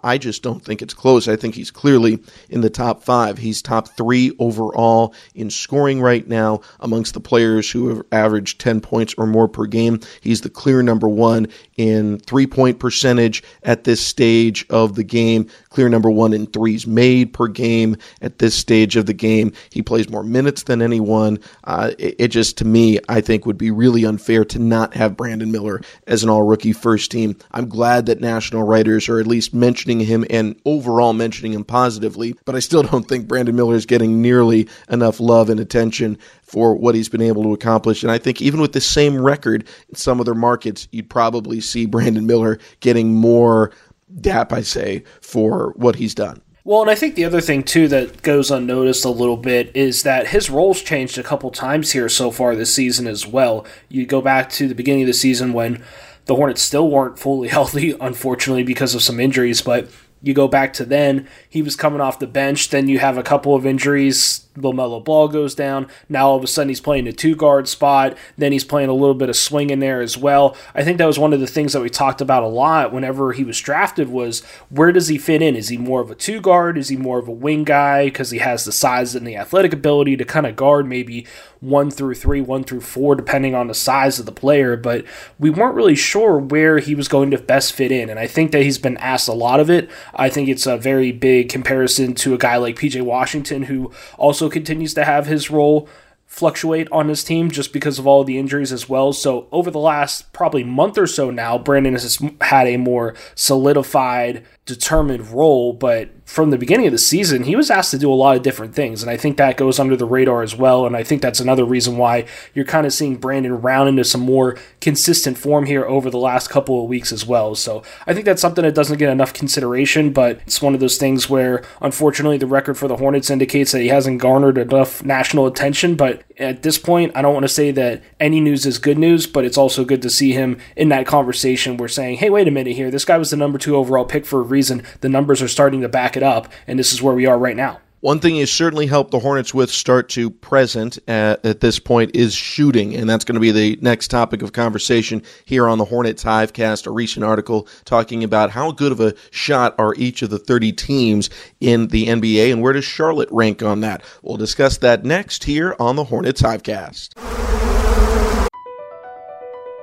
I 0.02 0.19
just 0.19 0.43
don't 0.43 0.64
think 0.64 0.83
it's 0.83 0.95
close. 0.95 1.28
I 1.28 1.37
think 1.37 1.55
he's 1.55 1.71
clearly 1.71 2.19
in 2.49 2.61
the 2.61 2.71
top 2.71 3.02
five. 3.05 3.38
He's 3.38 3.62
top 3.62 3.97
three 3.97 4.35
overall 4.38 5.14
in 5.35 5.50
scoring 5.50 6.00
right 6.00 6.26
now 6.26 6.61
amongst 6.81 7.14
the 7.14 7.21
players 7.21 7.71
who 7.71 7.88
have 7.88 8.02
averaged 8.11 8.61
10 8.61 8.81
points 8.81 9.14
or 9.16 9.26
more 9.26 9.49
per 9.49 9.66
game. 9.66 10.00
He's 10.21 10.40
the 10.40 10.50
clear 10.50 10.83
number 10.83 11.09
one 11.09 11.47
in 11.76 12.18
three 12.18 12.47
point 12.47 12.78
percentage 12.78 13.42
at 13.62 13.85
this 13.85 14.00
stage 14.00 14.66
of 14.71 14.95
the 14.95 15.04
game, 15.04 15.49
clear 15.71 15.88
number 15.88 16.11
one 16.11 16.33
in 16.33 16.47
threes 16.47 16.87
made 16.87 17.33
per 17.33 17.49
game 17.49 17.97
at 18.21 18.38
this 18.38 18.54
stage 18.54 18.97
of 18.97 19.06
the 19.06 19.14
game. 19.14 19.52
He 19.71 19.83
plays 19.83 20.09
more 20.09 20.25
minutes 20.25 20.64
than 20.64 20.83
anyone. 20.83 21.38
Uh, 21.64 21.92
it, 21.99 22.16
it 22.18 22.28
just, 22.28 22.59
to 22.59 22.64
me, 22.64 22.99
I 23.09 23.21
think 23.21 23.47
would 23.47 23.59
be 23.59 23.71
really 23.71 24.04
unfair 24.04 24.45
to 24.47 24.59
not 24.59 24.95
have 24.95 25.16
Brandon 25.16 25.50
Miller 25.50 25.80
as 26.06 26.23
an 26.23 26.28
all 26.28 26.42
rookie 26.42 26.73
first 26.73 27.11
team. 27.11 27.37
I'm 27.52 27.68
glad 27.68 28.06
that 28.06 28.21
national 28.21 28.62
writers 28.62 29.09
are 29.09 29.18
at 29.21 29.26
least 29.26 29.54
mentioning 29.54 29.87
mentioning 29.87 30.06
him 30.06 30.25
and 30.30 30.56
overall 30.64 31.12
mentioning 31.12 31.52
him 31.52 31.64
positively, 31.64 32.35
but 32.45 32.54
I 32.54 32.61
still 32.61 32.83
don't 32.83 33.06
think 33.06 33.28
Brandon 33.28 33.54
Miller 33.54 33.75
is 33.75 33.87
getting 33.87 34.21
nearly 34.23 34.68
enough 34.88 35.21
love 35.21 35.50
and 35.50 35.61
attention 35.61 36.18
for 36.46 36.74
what 36.74 36.94
he's 36.94 37.08
been 37.08 37.22
able 37.22 37.42
to 37.42 37.52
accomplish. 37.52 38.02
And 38.02 38.12
I 38.12 38.18
think 38.18 38.40
even 38.40 38.60
with 38.60 38.72
the 38.72 38.80
same 38.80 39.20
record 39.20 39.66
in 39.88 39.94
some 39.96 40.20
other 40.20 40.34
markets, 40.34 40.88
you'd 40.92 41.10
probably 41.10 41.60
see 41.60 41.86
Brandon 41.86 42.26
Miller 42.26 42.58
getting 42.80 43.14
more 43.14 43.72
dap, 44.20 44.52
I 44.52 44.62
say, 44.62 45.04
for 45.20 45.72
what 45.76 45.96
he's 45.96 46.14
done. 46.14 46.40
Well, 46.64 46.82
and 46.82 46.90
I 46.90 46.96
think 46.96 47.14
the 47.14 47.24
other 47.24 47.40
thing 47.40 47.62
too 47.62 47.86
that 47.88 48.22
goes 48.22 48.50
unnoticed 48.50 49.04
a 49.04 49.10
little 49.10 49.36
bit 49.36 49.70
is 49.76 50.02
that 50.02 50.28
his 50.28 50.50
roles 50.50 50.82
changed 50.82 51.16
a 51.16 51.22
couple 51.22 51.50
times 51.52 51.92
here 51.92 52.08
so 52.08 52.32
far 52.32 52.56
this 52.56 52.74
season 52.74 53.06
as 53.06 53.24
well. 53.24 53.64
You 53.88 54.04
go 54.04 54.20
back 54.20 54.50
to 54.50 54.66
the 54.66 54.74
beginning 54.74 55.02
of 55.02 55.06
the 55.06 55.14
season 55.14 55.52
when 55.52 55.84
the 56.24 56.34
Hornets 56.34 56.62
still 56.62 56.90
weren't 56.90 57.20
fully 57.20 57.48
healthy, 57.56 57.94
unfortunately, 58.00 58.64
because 58.64 58.94
of 58.94 59.02
some 59.02 59.20
injuries, 59.20 59.62
but 59.62 59.88
You 60.22 60.34
go 60.34 60.48
back 60.48 60.72
to 60.72 60.84
then, 60.84 61.28
he 61.56 61.62
was 61.62 61.75
coming 61.75 62.02
off 62.02 62.18
the 62.18 62.26
bench. 62.26 62.68
Then 62.68 62.86
you 62.86 62.98
have 62.98 63.16
a 63.16 63.22
couple 63.22 63.54
of 63.54 63.64
injuries. 63.64 64.46
LaMelo 64.58 65.02
Ball 65.02 65.28
goes 65.28 65.54
down. 65.54 65.88
Now 66.06 66.28
all 66.28 66.36
of 66.36 66.44
a 66.44 66.46
sudden 66.46 66.68
he's 66.68 66.82
playing 66.82 67.06
a 67.08 67.12
two 67.12 67.34
guard 67.34 67.66
spot. 67.66 68.16
Then 68.36 68.52
he's 68.52 68.64
playing 68.64 68.90
a 68.90 68.94
little 68.94 69.14
bit 69.14 69.30
of 69.30 69.36
swing 69.36 69.70
in 69.70 69.80
there 69.80 70.02
as 70.02 70.18
well. 70.18 70.54
I 70.75 70.84
think 70.84 70.98
that 70.98 71.06
was 71.06 71.18
one 71.18 71.32
of 71.32 71.40
the 71.40 71.46
things 71.46 71.72
that 71.72 71.80
we 71.80 71.88
talked 71.88 72.20
about 72.20 72.42
a 72.42 72.48
lot 72.48 72.92
whenever 72.92 73.32
he 73.32 73.42
was 73.42 73.58
drafted 73.58 74.10
was 74.10 74.44
where 74.68 74.92
does 74.92 75.08
he 75.08 75.16
fit 75.16 75.40
in? 75.40 75.56
Is 75.56 75.68
he 75.68 75.78
more 75.78 76.02
of 76.02 76.10
a 76.10 76.14
two 76.14 76.42
guard? 76.42 76.76
Is 76.76 76.90
he 76.90 76.96
more 76.96 77.18
of 77.18 77.28
a 77.28 77.32
wing 77.32 77.64
guy 77.64 78.06
because 78.06 78.30
he 78.30 78.38
has 78.38 78.64
the 78.66 78.72
size 78.72 79.14
and 79.14 79.26
the 79.26 79.36
athletic 79.36 79.72
ability 79.72 80.16
to 80.18 80.25
kind 80.26 80.46
of 80.46 80.56
guard 80.56 80.86
maybe 80.86 81.26
one 81.60 81.90
through 81.90 82.14
three, 82.14 82.40
one 82.40 82.64
through 82.64 82.82
four, 82.82 83.14
depending 83.14 83.54
on 83.54 83.66
the 83.66 83.75
size 83.75 84.18
of 84.18 84.26
the 84.26 84.32
player. 84.32 84.76
But 84.76 85.04
we 85.38 85.50
weren't 85.50 85.75
really 85.75 85.96
sure 85.96 86.38
where 86.38 86.78
he 86.78 86.94
was 86.94 87.08
going 87.08 87.30
to 87.30 87.38
best 87.38 87.72
fit 87.72 87.90
in. 87.90 88.10
And 88.10 88.18
I 88.18 88.26
think 88.26 88.52
that 88.52 88.62
he's 88.62 88.78
been 88.78 88.96
asked 88.98 89.28
a 89.28 89.32
lot 89.32 89.60
of 89.60 89.70
it. 89.70 89.90
I 90.14 90.28
think 90.28 90.48
it's 90.48 90.66
a 90.66 90.76
very 90.76 91.12
big 91.12 91.45
comparison 91.46 92.14
to 92.14 92.34
a 92.34 92.38
guy 92.38 92.56
like 92.56 92.76
PJ 92.76 93.02
Washington, 93.02 93.64
who 93.64 93.92
also 94.18 94.48
continues 94.48 94.94
to 94.94 95.04
have 95.04 95.26
his 95.26 95.50
role 95.50 95.88
fluctuate 96.26 96.88
on 96.90 97.08
his 97.08 97.22
team 97.22 97.50
just 97.50 97.72
because 97.72 97.98
of 97.98 98.06
all 98.06 98.24
the 98.24 98.38
injuries 98.38 98.72
as 98.72 98.88
well. 98.88 99.12
So 99.12 99.48
over 99.52 99.70
the 99.70 99.78
last 99.78 100.32
probably 100.32 100.64
month 100.64 100.98
or 100.98 101.06
so 101.06 101.30
now, 101.30 101.56
Brandon 101.56 101.94
has 101.94 102.18
had 102.40 102.66
a 102.66 102.76
more 102.76 103.14
solidified, 103.34 104.44
determined 104.64 105.30
role, 105.30 105.72
but 105.72 106.10
from 106.26 106.50
the 106.50 106.59
beginning 106.59 106.87
of 106.87 106.92
the 106.92 106.99
season, 106.99 107.45
he 107.45 107.54
was 107.54 107.71
asked 107.71 107.92
to 107.92 107.99
do 107.99 108.12
a 108.12 108.14
lot 108.14 108.37
of 108.37 108.42
different 108.42 108.75
things. 108.75 109.00
And 109.00 109.09
I 109.09 109.16
think 109.16 109.37
that 109.37 109.56
goes 109.56 109.78
under 109.78 109.97
the 109.97 110.04
radar 110.04 110.42
as 110.42 110.56
well. 110.56 110.85
And 110.85 110.97
I 110.97 111.04
think 111.04 111.23
that's 111.23 111.38
another 111.38 111.64
reason 111.64 111.97
why 111.97 112.26
you're 112.52 112.64
kind 112.64 112.85
of 112.85 112.92
seeing 112.92 113.16
Brandon 113.16 113.62
round 113.62 113.88
into 113.88 114.02
some 114.04 114.23
more 114.23 114.59
consistent 114.80 115.38
form 115.38 115.66
here 115.66 115.85
over 115.85 116.11
the 116.11 116.18
last 116.18 116.50
couple 116.50 116.83
of 116.83 116.88
weeks 116.88 117.12
as 117.12 117.25
well. 117.25 117.54
So 117.54 117.85
I 118.09 118.12
think 118.12 118.26
that's 118.26 118.42
something 118.42 118.64
that 118.64 118.75
doesn't 118.75 118.99
get 118.99 119.09
enough 119.09 119.33
consideration, 119.33 120.12
but 120.12 120.40
it's 120.47 120.61
one 120.61 120.75
of 120.75 120.80
those 120.80 120.99
things 120.99 121.30
where 121.30 121.64
unfortunately 121.80 122.38
the 122.38 122.47
record 122.49 122.76
for 122.76 122.88
the 122.88 122.97
Hornets 122.97 123.30
indicates 123.30 123.71
that 123.71 123.80
he 123.80 123.88
hasn't 123.88 124.21
garnered 124.21 124.59
enough 124.59 125.04
national 125.04 125.47
attention. 125.47 125.95
But 125.95 126.25
at 126.38 126.64
this 126.64 126.76
point, 126.76 127.12
I 127.14 127.23
don't 127.23 127.35
want 127.35 127.45
to 127.45 127.49
say 127.49 127.71
that 127.71 128.02
any 128.18 128.40
news 128.40 128.66
is 128.66 128.78
good 128.78 128.99
news, 128.99 129.28
but 129.28 129.45
it's 129.45 129.56
also 129.56 129.85
good 129.85 130.02
to 130.02 130.11
see 130.11 130.33
him 130.33 130.59
in 130.75 130.88
that 130.88 131.06
conversation. 131.06 131.76
We're 131.76 131.87
saying, 131.87 132.16
hey, 132.16 132.30
wait 132.30 132.49
a 132.49 132.50
minute 132.50 132.75
here. 132.75 132.90
This 132.90 133.04
guy 133.04 133.16
was 133.16 133.30
the 133.30 133.37
number 133.37 133.59
two 133.59 133.76
overall 133.76 134.04
pick 134.04 134.26
for 134.26 134.40
a 134.40 134.42
reason. 134.42 134.83
The 135.02 135.09
numbers 135.09 135.40
are 135.40 135.49
starting 135.49 135.83
to 135.83 135.88
back 135.88 136.15
it 136.16 136.23
up, 136.23 136.49
and 136.66 136.78
this 136.78 136.92
is 136.92 137.02
where 137.02 137.14
we 137.14 137.26
are 137.26 137.38
right 137.38 137.56
now. 137.56 137.80
One 138.00 138.20
thing 138.20 138.35
he's 138.37 138.52
certainly 138.52 138.87
helped 138.87 139.11
the 139.11 139.18
Hornets 139.18 139.52
with 139.52 139.70
start 139.70 140.08
to 140.11 140.30
present 140.30 140.99
at, 141.08 141.44
at, 141.44 141.61
this 141.61 141.78
point 141.78 142.14
is 142.14 142.35
shooting, 142.35 142.94
and 142.94 143.11
that's 143.11 143.25
going 143.25 143.35
to 143.35 143.40
be 143.40 143.50
the 143.50 143.78
next 143.80 144.12
topic 144.12 144.42
of 144.42 144.52
conversation 144.52 145.23
here 145.44 145.66
on 145.66 145.78
the 145.78 145.87
Hornets 145.87 146.23
Hivecast. 146.23 146.87
A 146.87 146.92
recent 146.92 147.25
article 147.25 147.66
talking 147.85 148.23
about 148.23 148.50
how 148.50 148.70
good 148.70 148.92
of 148.92 149.00
a 149.00 149.14
shot 149.32 149.75
are 149.78 149.94
each 149.96 150.23
of 150.23 150.30
the 150.30 150.38
30 150.38 150.73
teams 150.73 151.30
in 151.58 151.88
the 151.88 152.06
NBA, 152.06 152.52
and 152.52 152.62
where 152.62 152.75
does 152.75 152.85
Charlotte 152.85 153.30
rank 153.32 153.62
on 153.62 153.80
that? 153.80 154.04
We'll 154.23 154.37
discuss 154.37 154.76
that 154.78 155.04
next 155.04 155.42
here 155.42 155.75
on 155.80 155.96
the 155.96 156.04
Hornets 156.04 156.42
Hivecast. 156.42 157.14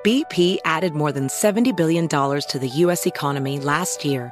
BP 0.05 0.59
added 0.63 0.93
more 0.93 1.11
than 1.11 1.27
$70 1.27 1.75
billion 1.75 2.07
to 2.07 2.59
the 2.59 2.69
U.S. 2.69 3.05
economy 3.05 3.59
last 3.59 4.05
year 4.05 4.31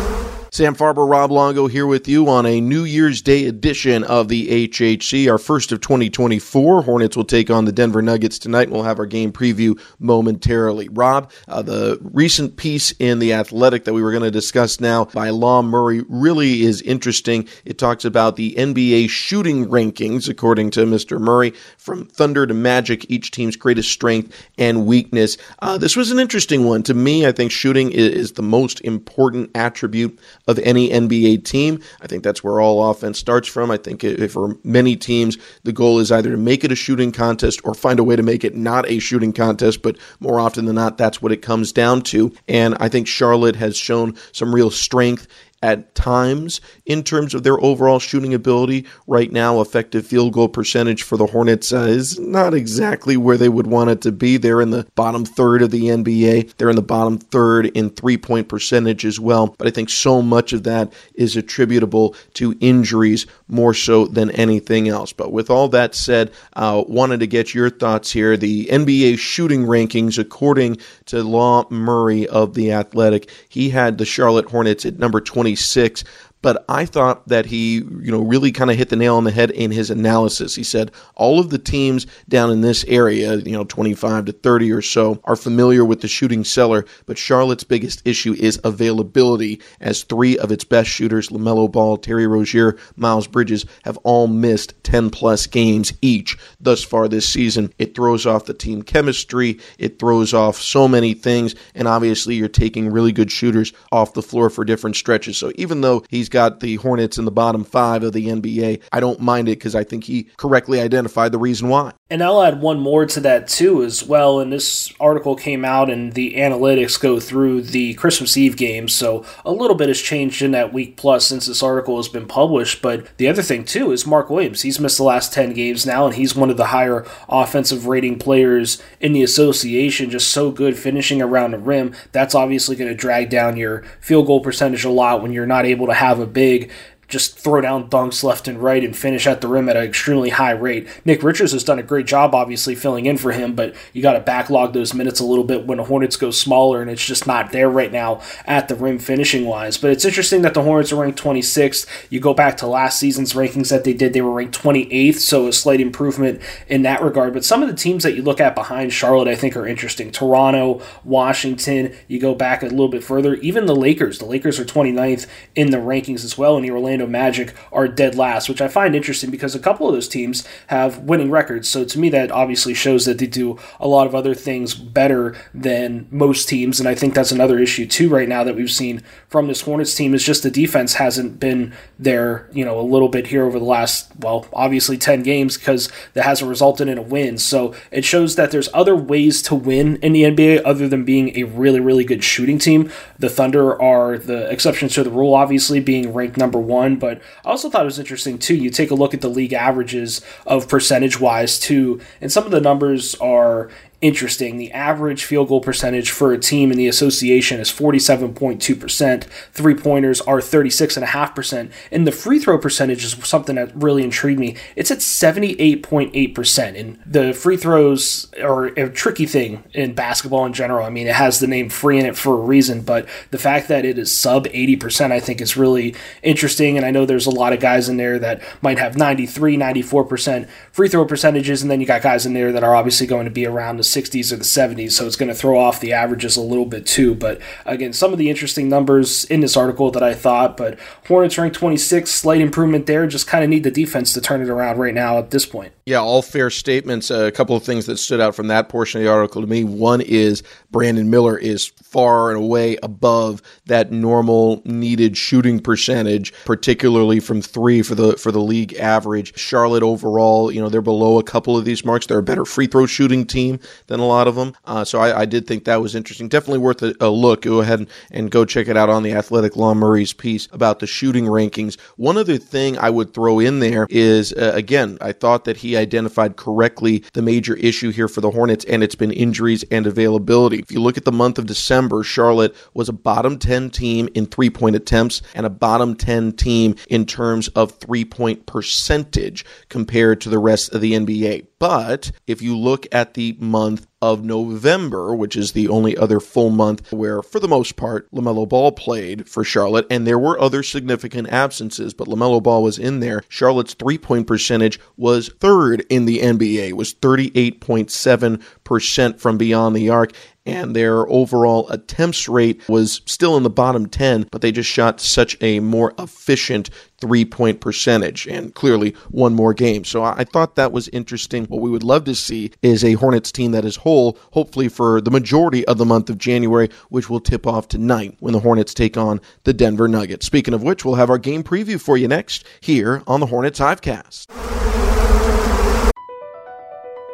Sam 0.53 0.75
Farber, 0.75 1.09
Rob 1.09 1.31
Longo 1.31 1.67
here 1.67 1.87
with 1.87 2.09
you 2.09 2.27
on 2.27 2.45
a 2.45 2.59
New 2.59 2.83
Year's 2.83 3.21
Day 3.21 3.45
edition 3.45 4.03
of 4.03 4.27
the 4.27 4.67
HHC, 4.67 5.31
our 5.31 5.37
first 5.37 5.71
of 5.71 5.79
2024. 5.79 6.81
Hornets 6.81 7.15
will 7.15 7.23
take 7.23 7.49
on 7.49 7.63
the 7.63 7.71
Denver 7.71 8.01
Nuggets 8.01 8.37
tonight. 8.37 8.63
and 8.63 8.73
We'll 8.73 8.83
have 8.83 8.99
our 8.99 9.05
game 9.05 9.31
preview 9.31 9.79
momentarily. 9.97 10.89
Rob, 10.89 11.31
uh, 11.47 11.61
the 11.61 11.99
recent 12.01 12.57
piece 12.57 12.91
in 12.99 13.19
The 13.19 13.31
Athletic 13.31 13.85
that 13.85 13.93
we 13.93 14.01
were 14.01 14.11
going 14.11 14.25
to 14.25 14.29
discuss 14.29 14.81
now 14.81 15.05
by 15.05 15.29
Law 15.29 15.61
Murray 15.61 16.03
really 16.09 16.63
is 16.63 16.81
interesting. 16.81 17.47
It 17.63 17.77
talks 17.77 18.03
about 18.03 18.35
the 18.35 18.53
NBA 18.57 19.09
shooting 19.09 19.67
rankings, 19.67 20.27
according 20.27 20.71
to 20.71 20.81
Mr. 20.81 21.17
Murray, 21.17 21.51
from 21.77 22.07
Thunder 22.07 22.45
to 22.45 22.53
Magic, 22.53 23.09
each 23.09 23.31
team's 23.31 23.55
greatest 23.55 23.89
strength 23.89 24.35
and 24.57 24.85
weakness. 24.85 25.37
Uh, 25.59 25.77
this 25.77 25.95
was 25.95 26.11
an 26.11 26.19
interesting 26.19 26.65
one. 26.65 26.83
To 26.83 26.93
me, 26.93 27.25
I 27.25 27.31
think 27.31 27.53
shooting 27.53 27.93
is 27.93 28.33
the 28.33 28.43
most 28.43 28.81
important 28.81 29.49
attribute 29.55 30.19
of 30.47 30.59
any 30.59 30.89
NBA 30.89 31.43
team. 31.45 31.81
I 32.01 32.07
think 32.07 32.23
that's 32.23 32.43
where 32.43 32.59
all 32.59 32.89
offense 32.89 33.19
starts 33.19 33.47
from. 33.47 33.71
I 33.71 33.77
think 33.77 34.03
for 34.29 34.57
many 34.63 34.95
teams, 34.95 35.37
the 35.63 35.73
goal 35.73 35.99
is 35.99 36.11
either 36.11 36.31
to 36.31 36.37
make 36.37 36.63
it 36.63 36.71
a 36.71 36.75
shooting 36.75 37.11
contest 37.11 37.61
or 37.63 37.73
find 37.73 37.99
a 37.99 38.03
way 38.03 38.15
to 38.15 38.23
make 38.23 38.43
it 38.43 38.55
not 38.55 38.89
a 38.89 38.99
shooting 38.99 39.33
contest, 39.33 39.81
but 39.81 39.97
more 40.19 40.39
often 40.39 40.65
than 40.65 40.75
not, 40.75 40.97
that's 40.97 41.21
what 41.21 41.31
it 41.31 41.41
comes 41.41 41.71
down 41.71 42.01
to. 42.01 42.33
And 42.47 42.75
I 42.79 42.89
think 42.89 43.07
Charlotte 43.07 43.55
has 43.55 43.77
shown 43.77 44.15
some 44.31 44.53
real 44.53 44.71
strength 44.71 45.27
at 45.61 45.93
times 45.95 46.61
in 46.85 47.03
terms 47.03 47.33
of 47.33 47.43
their 47.43 47.59
overall 47.61 47.99
shooting 47.99 48.33
ability. 48.33 48.85
Right 49.07 49.31
now, 49.31 49.61
effective 49.61 50.05
field 50.05 50.33
goal 50.33 50.49
percentage 50.49 51.03
for 51.03 51.17
the 51.17 51.27
Hornets 51.27 51.71
uh, 51.71 51.81
is 51.81 52.19
not 52.19 52.53
exactly 52.53 53.17
where 53.17 53.37
they 53.37 53.49
would 53.49 53.67
want 53.67 53.89
it 53.89 54.01
to 54.01 54.11
be. 54.11 54.37
They're 54.37 54.61
in 54.61 54.71
the 54.71 54.87
bottom 54.95 55.25
third 55.25 55.61
of 55.61 55.71
the 55.71 55.83
NBA. 55.83 56.55
They're 56.57 56.69
in 56.69 56.75
the 56.75 56.81
bottom 56.81 57.17
third 57.17 57.67
in 57.67 57.89
three 57.91 58.17
point 58.17 58.47
percentage 58.47 59.05
as 59.05 59.19
well. 59.19 59.55
But 59.57 59.67
I 59.67 59.71
think 59.71 59.89
so 59.89 60.21
much 60.21 60.53
of 60.53 60.63
that 60.63 60.93
is 61.13 61.35
attributable 61.35 62.15
to 62.35 62.55
injuries 62.59 63.27
more 63.47 63.73
so 63.73 64.05
than 64.05 64.31
anything 64.31 64.87
else. 64.87 65.13
But 65.13 65.31
with 65.31 65.49
all 65.49 65.67
that 65.69 65.93
said, 65.93 66.31
uh, 66.53 66.83
wanted 66.87 67.19
to 67.19 67.27
get 67.27 67.53
your 67.53 67.69
thoughts 67.69 68.11
here. 68.11 68.35
The 68.37 68.65
NBA 68.65 69.19
shooting 69.19 69.63
rankings, 69.65 70.17
according 70.17 70.77
to 71.07 71.23
Law 71.23 71.67
Murray 71.69 72.27
of 72.27 72.53
The 72.53 72.71
Athletic, 72.71 73.29
he 73.49 73.69
had 73.69 73.97
the 73.97 74.05
Charlotte 74.05 74.49
Hornets 74.49 74.85
at 74.85 74.99
number 74.99 75.21
26 75.55 76.03
but 76.41 76.65
I 76.67 76.85
thought 76.85 77.27
that 77.27 77.45
he, 77.45 77.75
you 77.75 78.11
know, 78.11 78.21
really 78.21 78.51
kind 78.51 78.71
of 78.71 78.77
hit 78.77 78.89
the 78.89 78.95
nail 78.95 79.15
on 79.15 79.23
the 79.23 79.31
head 79.31 79.51
in 79.51 79.71
his 79.71 79.89
analysis. 79.89 80.55
He 80.55 80.63
said 80.63 80.91
all 81.15 81.39
of 81.39 81.49
the 81.49 81.59
teams 81.59 82.07
down 82.27 82.51
in 82.51 82.61
this 82.61 82.83
area, 82.85 83.35
you 83.35 83.51
know, 83.51 83.63
25 83.63 84.25
to 84.25 84.31
30 84.31 84.71
or 84.71 84.81
so, 84.81 85.19
are 85.23 85.35
familiar 85.35 85.85
with 85.85 86.01
the 86.01 86.07
shooting 86.07 86.43
cellar, 86.43 86.85
but 87.05 87.17
Charlotte's 87.17 87.63
biggest 87.63 88.01
issue 88.05 88.33
is 88.39 88.59
availability, 88.63 89.61
as 89.79 90.03
three 90.03 90.37
of 90.37 90.51
its 90.51 90.63
best 90.63 90.89
shooters, 90.89 91.29
LaMelo 91.29 91.71
Ball, 91.71 91.97
Terry 91.97 92.27
Rozier, 92.27 92.77
Miles 92.95 93.27
Bridges, 93.27 93.65
have 93.83 93.97
all 93.97 94.27
missed 94.27 94.73
10 94.83 95.09
plus 95.09 95.47
games 95.47 95.93
each 96.01 96.37
thus 96.59 96.83
far 96.83 97.07
this 97.07 97.27
season. 97.27 97.73
It 97.77 97.95
throws 97.95 98.25
off 98.25 98.45
the 98.45 98.53
team 98.53 98.81
chemistry, 98.81 99.59
it 99.77 99.99
throws 99.99 100.33
off 100.33 100.57
so 100.57 100.87
many 100.87 101.13
things, 101.13 101.55
and 101.75 101.87
obviously 101.87 102.35
you're 102.35 102.47
taking 102.47 102.91
really 102.91 103.11
good 103.11 103.31
shooters 103.31 103.73
off 103.91 104.13
the 104.13 104.21
floor 104.21 104.49
for 104.49 104.65
different 104.65 104.95
stretches. 104.95 105.37
So 105.37 105.51
even 105.55 105.81
though 105.81 106.03
he's 106.09 106.29
got 106.31 106.59
the 106.59 106.75
Hornets 106.75 107.17
in 107.17 107.25
the 107.25 107.31
bottom 107.31 107.63
five 107.63 108.03
of 108.03 108.13
the 108.13 108.27
NBA. 108.27 108.81
I 108.91 108.99
don't 108.99 109.19
mind 109.19 109.47
it 109.47 109.59
because 109.59 109.75
I 109.75 109.83
think 109.83 110.05
he 110.05 110.23
correctly 110.37 110.79
identified 110.79 111.31
the 111.31 111.37
reason 111.37 111.69
why. 111.69 111.93
And 112.09 112.21
I'll 112.21 112.41
add 112.41 112.61
one 112.61 112.79
more 112.79 113.05
to 113.05 113.19
that 113.21 113.47
too, 113.47 113.83
as 113.83 114.03
well. 114.03 114.39
And 114.39 114.51
this 114.51 114.91
article 114.99 115.35
came 115.35 115.63
out, 115.63 115.89
and 115.89 116.13
the 116.13 116.35
analytics 116.35 116.99
go 116.99 117.19
through 117.19 117.61
the 117.61 117.93
Christmas 117.93 118.35
Eve 118.35 118.57
games. 118.57 118.93
So 118.93 119.25
a 119.45 119.51
little 119.51 119.75
bit 119.75 119.87
has 119.87 120.01
changed 120.01 120.41
in 120.41 120.51
that 120.51 120.73
week 120.73 120.97
plus 120.97 121.27
since 121.27 121.45
this 121.45 121.63
article 121.63 121.97
has 121.97 122.07
been 122.07 122.27
published. 122.27 122.81
But 122.81 123.17
the 123.17 123.27
other 123.27 123.41
thing 123.41 123.65
too 123.65 123.91
is 123.91 124.07
Mark 124.07 124.29
Williams. 124.29 124.61
He's 124.61 124.79
missed 124.79 124.97
the 124.97 125.03
last 125.03 125.33
10 125.33 125.53
games 125.53 125.85
now, 125.85 126.05
and 126.05 126.15
he's 126.15 126.35
one 126.35 126.49
of 126.49 126.57
the 126.57 126.67
higher 126.67 127.05
offensive 127.29 127.87
rating 127.87 128.19
players 128.19 128.81
in 128.99 129.13
the 129.13 129.23
association. 129.23 130.09
Just 130.09 130.31
so 130.31 130.51
good 130.51 130.77
finishing 130.77 131.21
around 131.21 131.51
the 131.51 131.59
rim. 131.59 131.93
That's 132.11 132.35
obviously 132.35 132.75
going 132.75 132.89
to 132.89 132.95
drag 132.95 133.29
down 133.29 133.57
your 133.57 133.83
field 133.99 134.27
goal 134.27 134.41
percentage 134.41 134.85
a 134.85 134.89
lot 134.89 135.21
when 135.21 135.33
you're 135.33 135.45
not 135.45 135.65
able 135.65 135.87
to 135.87 135.93
have 135.93 136.19
a 136.21 136.27
big 136.27 136.71
just 137.11 137.37
throw 137.37 137.61
down 137.61 137.89
dunks 137.89 138.23
left 138.23 138.47
and 138.47 138.63
right 138.63 138.83
and 138.83 138.95
finish 138.95 139.27
at 139.27 139.41
the 139.41 139.47
rim 139.47 139.69
at 139.69 139.77
an 139.77 139.83
extremely 139.83 140.29
high 140.29 140.51
rate. 140.51 140.87
Nick 141.05 141.21
Richards 141.21 141.51
has 141.51 141.63
done 141.63 141.77
a 141.77 141.83
great 141.83 142.07
job, 142.07 142.33
obviously, 142.33 142.73
filling 142.73 143.05
in 143.05 143.17
for 143.17 143.31
him, 143.31 143.53
but 143.53 143.75
you 143.93 144.01
got 144.01 144.13
to 144.13 144.19
backlog 144.19 144.73
those 144.73 144.93
minutes 144.93 145.19
a 145.19 145.25
little 145.25 145.43
bit 145.43 145.67
when 145.67 145.77
the 145.77 145.83
Hornets 145.83 146.15
go 146.15 146.31
smaller, 146.31 146.81
and 146.81 146.89
it's 146.89 147.05
just 147.05 147.27
not 147.27 147.51
there 147.51 147.69
right 147.69 147.91
now 147.91 148.21
at 148.45 148.67
the 148.67 148.75
rim 148.75 148.97
finishing 148.97 149.45
wise. 149.45 149.77
But 149.77 149.91
it's 149.91 150.05
interesting 150.05 150.41
that 150.43 150.53
the 150.53 150.63
Hornets 150.63 150.91
are 150.91 151.01
ranked 151.01 151.21
26th. 151.21 151.85
You 152.09 152.19
go 152.19 152.33
back 152.33 152.57
to 152.57 152.67
last 152.67 152.99
season's 152.99 153.33
rankings 153.33 153.69
that 153.69 153.83
they 153.83 153.93
did, 153.93 154.13
they 154.13 154.21
were 154.21 154.31
ranked 154.31 154.59
28th, 154.61 155.19
so 155.19 155.47
a 155.47 155.53
slight 155.53 155.81
improvement 155.81 156.41
in 156.67 156.83
that 156.83 157.01
regard. 157.01 157.33
But 157.33 157.45
some 157.45 157.61
of 157.61 157.69
the 157.69 157.75
teams 157.75 158.03
that 158.03 158.15
you 158.15 158.23
look 158.23 158.39
at 158.39 158.55
behind 158.55 158.93
Charlotte, 158.93 159.27
I 159.27 159.35
think, 159.35 159.57
are 159.57 159.67
interesting. 159.67 160.11
Toronto, 160.11 160.81
Washington, 161.03 161.93
you 162.07 162.19
go 162.19 162.33
back 162.33 162.63
a 162.63 162.67
little 162.67 162.87
bit 162.87 163.03
further, 163.03 163.35
even 163.35 163.65
the 163.65 163.75
Lakers. 163.75 164.19
The 164.19 164.25
Lakers 164.25 164.59
are 164.59 164.65
29th 164.65 165.27
in 165.55 165.71
the 165.71 165.77
rankings 165.77 166.23
as 166.23 166.37
well, 166.37 166.55
and 166.55 166.65
the 166.65 166.71
Orlando 166.71 167.00
Orlando 167.01 167.11
Magic 167.11 167.53
are 167.71 167.87
dead 167.87 168.15
last, 168.15 168.49
which 168.49 168.61
I 168.61 168.67
find 168.67 168.95
interesting 168.95 169.31
because 169.31 169.55
a 169.55 169.59
couple 169.59 169.87
of 169.87 169.93
those 169.93 170.07
teams 170.07 170.47
have 170.67 170.99
winning 170.99 171.31
records. 171.31 171.67
So 171.67 171.83
to 171.85 171.99
me, 171.99 172.09
that 172.09 172.31
obviously 172.31 172.73
shows 172.73 173.05
that 173.05 173.17
they 173.17 173.27
do 173.27 173.59
a 173.79 173.87
lot 173.87 174.07
of 174.07 174.15
other 174.15 174.33
things 174.33 174.73
better 174.73 175.35
than 175.53 176.07
most 176.11 176.47
teams. 176.47 176.79
And 176.79 176.87
I 176.87 176.95
think 176.95 177.13
that's 177.13 177.31
another 177.31 177.59
issue 177.59 177.85
too 177.85 178.09
right 178.09 178.27
now 178.27 178.43
that 178.43 178.55
we've 178.55 178.71
seen 178.71 179.03
from 179.27 179.47
this 179.47 179.61
Hornets 179.61 179.95
team 179.95 180.13
is 180.13 180.23
just 180.23 180.43
the 180.43 180.51
defense 180.51 180.93
hasn't 180.95 181.39
been 181.39 181.73
there, 181.97 182.49
you 182.51 182.65
know, 182.65 182.79
a 182.79 182.81
little 182.81 183.09
bit 183.09 183.27
here 183.27 183.45
over 183.45 183.59
the 183.59 183.65
last, 183.65 184.11
well, 184.19 184.45
obviously 184.53 184.97
10 184.97 185.23
games 185.23 185.57
because 185.57 185.89
that 186.13 186.23
hasn't 186.23 186.49
resulted 186.49 186.87
in 186.87 186.97
a 186.97 187.01
win. 187.01 187.37
So 187.37 187.73
it 187.91 188.05
shows 188.05 188.35
that 188.35 188.51
there's 188.51 188.69
other 188.73 188.95
ways 188.95 189.41
to 189.43 189.55
win 189.55 189.97
in 189.97 190.13
the 190.13 190.23
NBA 190.23 190.61
other 190.65 190.87
than 190.87 191.05
being 191.05 191.37
a 191.37 191.43
really, 191.43 191.79
really 191.79 192.03
good 192.03 192.23
shooting 192.23 192.59
team. 192.59 192.91
The 193.19 193.29
Thunder 193.29 193.79
are 193.81 194.17
the 194.17 194.49
exceptions 194.49 194.93
to 194.95 195.03
the 195.03 195.09
rule, 195.09 195.33
obviously, 195.33 195.79
being 195.79 196.13
ranked 196.13 196.37
number 196.37 196.59
one. 196.91 196.99
But 196.99 197.21
I 197.45 197.49
also 197.49 197.69
thought 197.69 197.83
it 197.83 197.85
was 197.85 197.99
interesting, 197.99 198.37
too. 198.37 198.55
You 198.55 198.69
take 198.69 198.91
a 198.91 198.95
look 198.95 199.13
at 199.13 199.21
the 199.21 199.29
league 199.29 199.53
averages 199.53 200.21
of 200.45 200.67
percentage 200.67 201.19
wise, 201.19 201.59
too, 201.59 202.01
and 202.19 202.31
some 202.31 202.45
of 202.45 202.51
the 202.51 202.61
numbers 202.61 203.15
are 203.15 203.69
interesting. 204.01 204.57
The 204.57 204.71
average 204.71 205.23
field 205.23 205.47
goal 205.47 205.61
percentage 205.61 206.09
for 206.09 206.33
a 206.33 206.39
team 206.39 206.71
in 206.71 206.77
the 206.77 206.87
association 206.87 207.59
is 207.59 207.71
47.2%. 207.71 209.23
Three 209.23 209.75
pointers 209.75 210.21
are 210.21 210.39
36.5%. 210.39 211.71
And 211.91 212.07
the 212.07 212.11
free 212.11 212.39
throw 212.39 212.57
percentage 212.57 213.05
is 213.05 213.11
something 213.23 213.55
that 213.55 213.71
really 213.75 214.03
intrigued 214.03 214.39
me. 214.39 214.57
It's 214.75 214.89
at 214.89 214.97
78.8%. 214.97 216.79
And 216.79 216.99
the 217.05 217.33
free 217.33 217.57
throws 217.57 218.31
are 218.41 218.65
a 218.65 218.89
tricky 218.89 219.27
thing 219.27 219.63
in 219.73 219.93
basketball 219.93 220.45
in 220.45 220.53
general. 220.53 220.85
I 220.85 220.89
mean, 220.89 221.05
it 221.07 221.15
has 221.15 221.39
the 221.39 221.47
name 221.47 221.69
free 221.69 221.99
in 221.99 222.05
it 222.07 222.17
for 222.17 222.33
a 222.33 222.41
reason, 222.41 222.81
but 222.81 223.07
the 223.29 223.37
fact 223.37 223.67
that 223.67 223.85
it 223.85 223.99
is 223.99 224.11
sub 224.11 224.47
80%, 224.47 225.11
I 225.11 225.19
think 225.19 225.41
is 225.41 225.55
really 225.55 225.95
interesting. 226.23 226.75
And 226.75 226.85
I 226.85 226.91
know 226.91 227.05
there's 227.05 227.27
a 227.27 227.31
lot 227.31 227.53
of 227.53 227.59
guys 227.59 227.87
in 227.87 227.97
there 227.97 228.17
that 228.17 228.41
might 228.63 228.79
have 228.79 228.97
93, 228.97 229.57
94% 229.57 230.49
free 230.71 230.89
throw 230.89 231.05
percentages. 231.05 231.61
And 231.61 231.69
then 231.69 231.79
you 231.79 231.85
got 231.85 232.01
guys 232.01 232.25
in 232.25 232.33
there 232.33 232.51
that 232.51 232.63
are 232.63 232.75
obviously 232.75 233.05
going 233.05 233.25
to 233.25 233.31
be 233.31 233.45
around 233.45 233.77
the 233.77 233.90
60s 233.95 234.31
or 234.31 234.37
the 234.37 234.43
70s, 234.43 234.93
so 234.93 235.05
it's 235.05 235.15
going 235.15 235.29
to 235.29 235.35
throw 235.35 235.57
off 235.57 235.79
the 235.79 235.93
averages 235.93 236.37
a 236.37 236.41
little 236.41 236.65
bit 236.65 236.85
too. 236.85 237.15
But 237.15 237.39
again, 237.65 237.93
some 237.93 238.11
of 238.11 238.19
the 238.19 238.29
interesting 238.29 238.69
numbers 238.69 239.25
in 239.25 239.41
this 239.41 239.57
article 239.57 239.91
that 239.91 240.03
I 240.03 240.13
thought, 240.13 240.57
but 240.57 240.79
Hornets 241.07 241.37
ranked 241.37 241.57
26, 241.57 242.09
slight 242.09 242.41
improvement 242.41 242.85
there. 242.85 243.05
Just 243.07 243.27
kind 243.27 243.43
of 243.43 243.49
need 243.49 243.63
the 243.63 243.71
defense 243.71 244.13
to 244.13 244.21
turn 244.21 244.41
it 244.41 244.49
around 244.49 244.77
right 244.77 244.93
now 244.93 245.17
at 245.17 245.31
this 245.31 245.45
point. 245.45 245.73
Yeah, 245.85 245.97
all 245.97 246.21
fair 246.21 246.49
statements. 246.49 247.11
Uh, 247.11 247.25
a 247.25 247.31
couple 247.31 247.55
of 247.55 247.63
things 247.63 247.85
that 247.87 247.97
stood 247.97 248.21
out 248.21 248.35
from 248.35 248.47
that 248.47 248.69
portion 248.69 249.01
of 249.01 249.05
the 249.05 249.11
article 249.11 249.41
to 249.41 249.47
me. 249.47 249.63
One 249.63 249.99
is 249.99 250.43
Brandon 250.69 251.09
Miller 251.09 251.37
is 251.37 251.67
far 251.83 252.31
and 252.31 252.41
away 252.41 252.77
above 252.81 253.41
that 253.65 253.91
normal 253.91 254.61
needed 254.63 255.17
shooting 255.17 255.59
percentage, 255.59 256.33
particularly 256.45 257.19
from 257.19 257.41
three 257.41 257.81
for 257.81 257.95
the 257.95 258.15
for 258.15 258.31
the 258.31 258.39
league 258.39 258.73
average. 258.75 259.37
Charlotte 259.37 259.83
overall, 259.83 260.51
you 260.51 260.61
know, 260.61 260.69
they're 260.69 260.81
below 260.81 261.19
a 261.19 261.23
couple 261.23 261.57
of 261.57 261.65
these 261.65 261.83
marks. 261.83 262.05
They're 262.05 262.19
a 262.19 262.23
better 262.23 262.45
free 262.45 262.67
throw 262.67 262.85
shooting 262.85 263.25
team 263.25 263.59
than 263.87 263.99
a 263.99 264.05
lot 264.05 264.27
of 264.27 264.35
them. 264.35 264.53
Uh, 264.65 264.83
so 264.83 264.99
I, 264.99 265.21
I, 265.21 265.25
did 265.25 265.47
think 265.47 265.65
that 265.65 265.81
was 265.81 265.95
interesting. 265.95 266.27
Definitely 266.27 266.59
worth 266.59 266.81
a, 266.83 266.95
a, 266.99 267.09
look. 267.09 267.41
Go 267.41 267.61
ahead 267.61 267.79
and, 267.79 267.89
and 268.11 268.31
go 268.31 268.45
check 268.45 268.67
it 268.67 268.77
out 268.77 268.89
on 268.89 269.03
the 269.03 269.13
Athletic 269.13 269.55
Law 269.55 269.73
Murray's 269.73 270.13
piece 270.13 270.47
about 270.51 270.79
the 270.79 270.87
shooting 270.87 271.25
rankings. 271.25 271.79
One 271.97 272.17
other 272.17 272.37
thing 272.37 272.77
I 272.77 272.89
would 272.89 273.13
throw 273.13 273.39
in 273.39 273.59
there 273.59 273.87
is 273.89 274.33
uh, 274.33 274.51
again, 274.53 274.97
I 275.01 275.11
thought 275.11 275.45
that 275.45 275.57
he 275.57 275.75
identified 275.77 276.35
correctly 276.35 277.03
the 277.13 277.21
major 277.21 277.55
issue 277.55 277.91
here 277.91 278.07
for 278.07 278.21
the 278.21 278.31
Hornets, 278.31 278.65
and 278.65 278.83
it's 278.83 278.95
been 278.95 279.11
injuries 279.11 279.63
and 279.71 279.87
availability. 279.87 280.59
If 280.59 280.71
you 280.71 280.81
look 280.81 280.97
at 280.97 281.05
the 281.05 281.11
month 281.11 281.37
of 281.37 281.45
December, 281.45 282.03
Charlotte 282.03 282.55
was 282.73 282.89
a 282.89 282.93
bottom 282.93 283.37
10 283.37 283.69
team 283.69 284.09
in 284.13 284.25
three 284.25 284.49
point 284.49 284.75
attempts 284.75 285.21
and 285.35 285.45
a 285.45 285.49
bottom 285.49 285.95
10 285.95 286.33
team 286.33 286.75
in 286.89 287.05
terms 287.05 287.47
of 287.49 287.71
three 287.71 288.05
point 288.05 288.45
percentage 288.45 289.45
compared 289.69 290.21
to 290.21 290.29
the 290.29 290.39
rest 290.39 290.73
of 290.73 290.81
the 290.81 290.93
NBA. 290.93 291.47
But 291.61 292.11
if 292.25 292.41
you 292.41 292.57
look 292.57 292.87
at 292.91 293.13
the 293.13 293.37
month 293.39 293.85
of 294.01 294.23
November, 294.23 295.13
which 295.13 295.35
is 295.35 295.51
the 295.51 295.67
only 295.67 295.95
other 295.95 296.19
full 296.19 296.49
month 296.49 296.91
where, 296.91 297.21
for 297.21 297.39
the 297.39 297.47
most 297.47 297.75
part, 297.75 298.11
LaMelo 298.11 298.49
Ball 298.49 298.71
played 298.71 299.29
for 299.29 299.43
Charlotte, 299.43 299.85
and 299.91 300.07
there 300.07 300.17
were 300.17 300.41
other 300.41 300.63
significant 300.63 301.29
absences, 301.29 301.93
but 301.93 302.07
LaMelo 302.07 302.41
Ball 302.41 302.63
was 302.63 302.79
in 302.79 302.99
there. 302.99 303.21
Charlotte's 303.29 303.75
three 303.75 303.99
point 303.99 304.25
percentage 304.25 304.79
was 304.97 305.29
third 305.39 305.85
in 305.87 306.05
the 306.05 306.21
NBA, 306.21 306.73
was 306.73 306.95
38.7% 306.95 309.19
from 309.19 309.37
beyond 309.37 309.75
the 309.75 309.89
arc 309.89 310.13
and 310.45 310.75
their 310.75 311.07
overall 311.07 311.69
attempts 311.69 312.27
rate 312.27 312.67
was 312.67 313.01
still 313.05 313.37
in 313.37 313.43
the 313.43 313.49
bottom 313.49 313.87
10, 313.87 314.27
but 314.31 314.41
they 314.41 314.51
just 314.51 314.69
shot 314.69 314.99
such 314.99 315.37
a 315.41 315.59
more 315.59 315.93
efficient 315.99 316.69
three 316.99 317.25
point 317.25 317.59
percentage 317.59 318.27
and 318.27 318.53
clearly 318.53 318.95
one 319.09 319.33
more 319.33 319.53
game. 319.53 319.83
So 319.83 320.03
I 320.03 320.23
thought 320.23 320.55
that 320.55 320.71
was 320.71 320.87
interesting. 320.89 321.45
What 321.45 321.61
we 321.61 321.69
would 321.69 321.83
love 321.83 322.05
to 322.05 322.15
see 322.15 322.51
is 322.61 322.83
a 322.83 322.93
Hornets 322.93 323.31
team 323.31 323.51
that 323.51 323.65
is 323.65 323.77
whole, 323.77 324.17
hopefully 324.31 324.69
for 324.69 325.01
the 325.01 325.11
majority 325.11 325.65
of 325.67 325.77
the 325.77 325.85
month 325.85 326.09
of 326.09 326.17
January, 326.17 326.69
which 326.89 327.09
will 327.09 327.19
tip 327.19 327.47
off 327.47 327.67
tonight 327.67 328.15
when 328.19 328.33
the 328.33 328.39
Hornets 328.39 328.73
take 328.73 328.97
on 328.97 329.19
the 329.43 329.53
Denver 329.53 329.87
Nuggets. 329.87 330.25
Speaking 330.25 330.53
of 330.53 330.63
which, 330.63 330.85
we'll 330.85 330.95
have 330.95 331.09
our 331.09 331.17
game 331.17 331.43
preview 331.43 331.81
for 331.81 331.97
you 331.97 332.07
next 332.07 332.45
here 332.61 333.03
on 333.07 333.19
the 333.19 333.27
Hornets 333.27 333.59
Hivecast. 333.59 334.70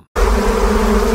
com. 0.00 1.09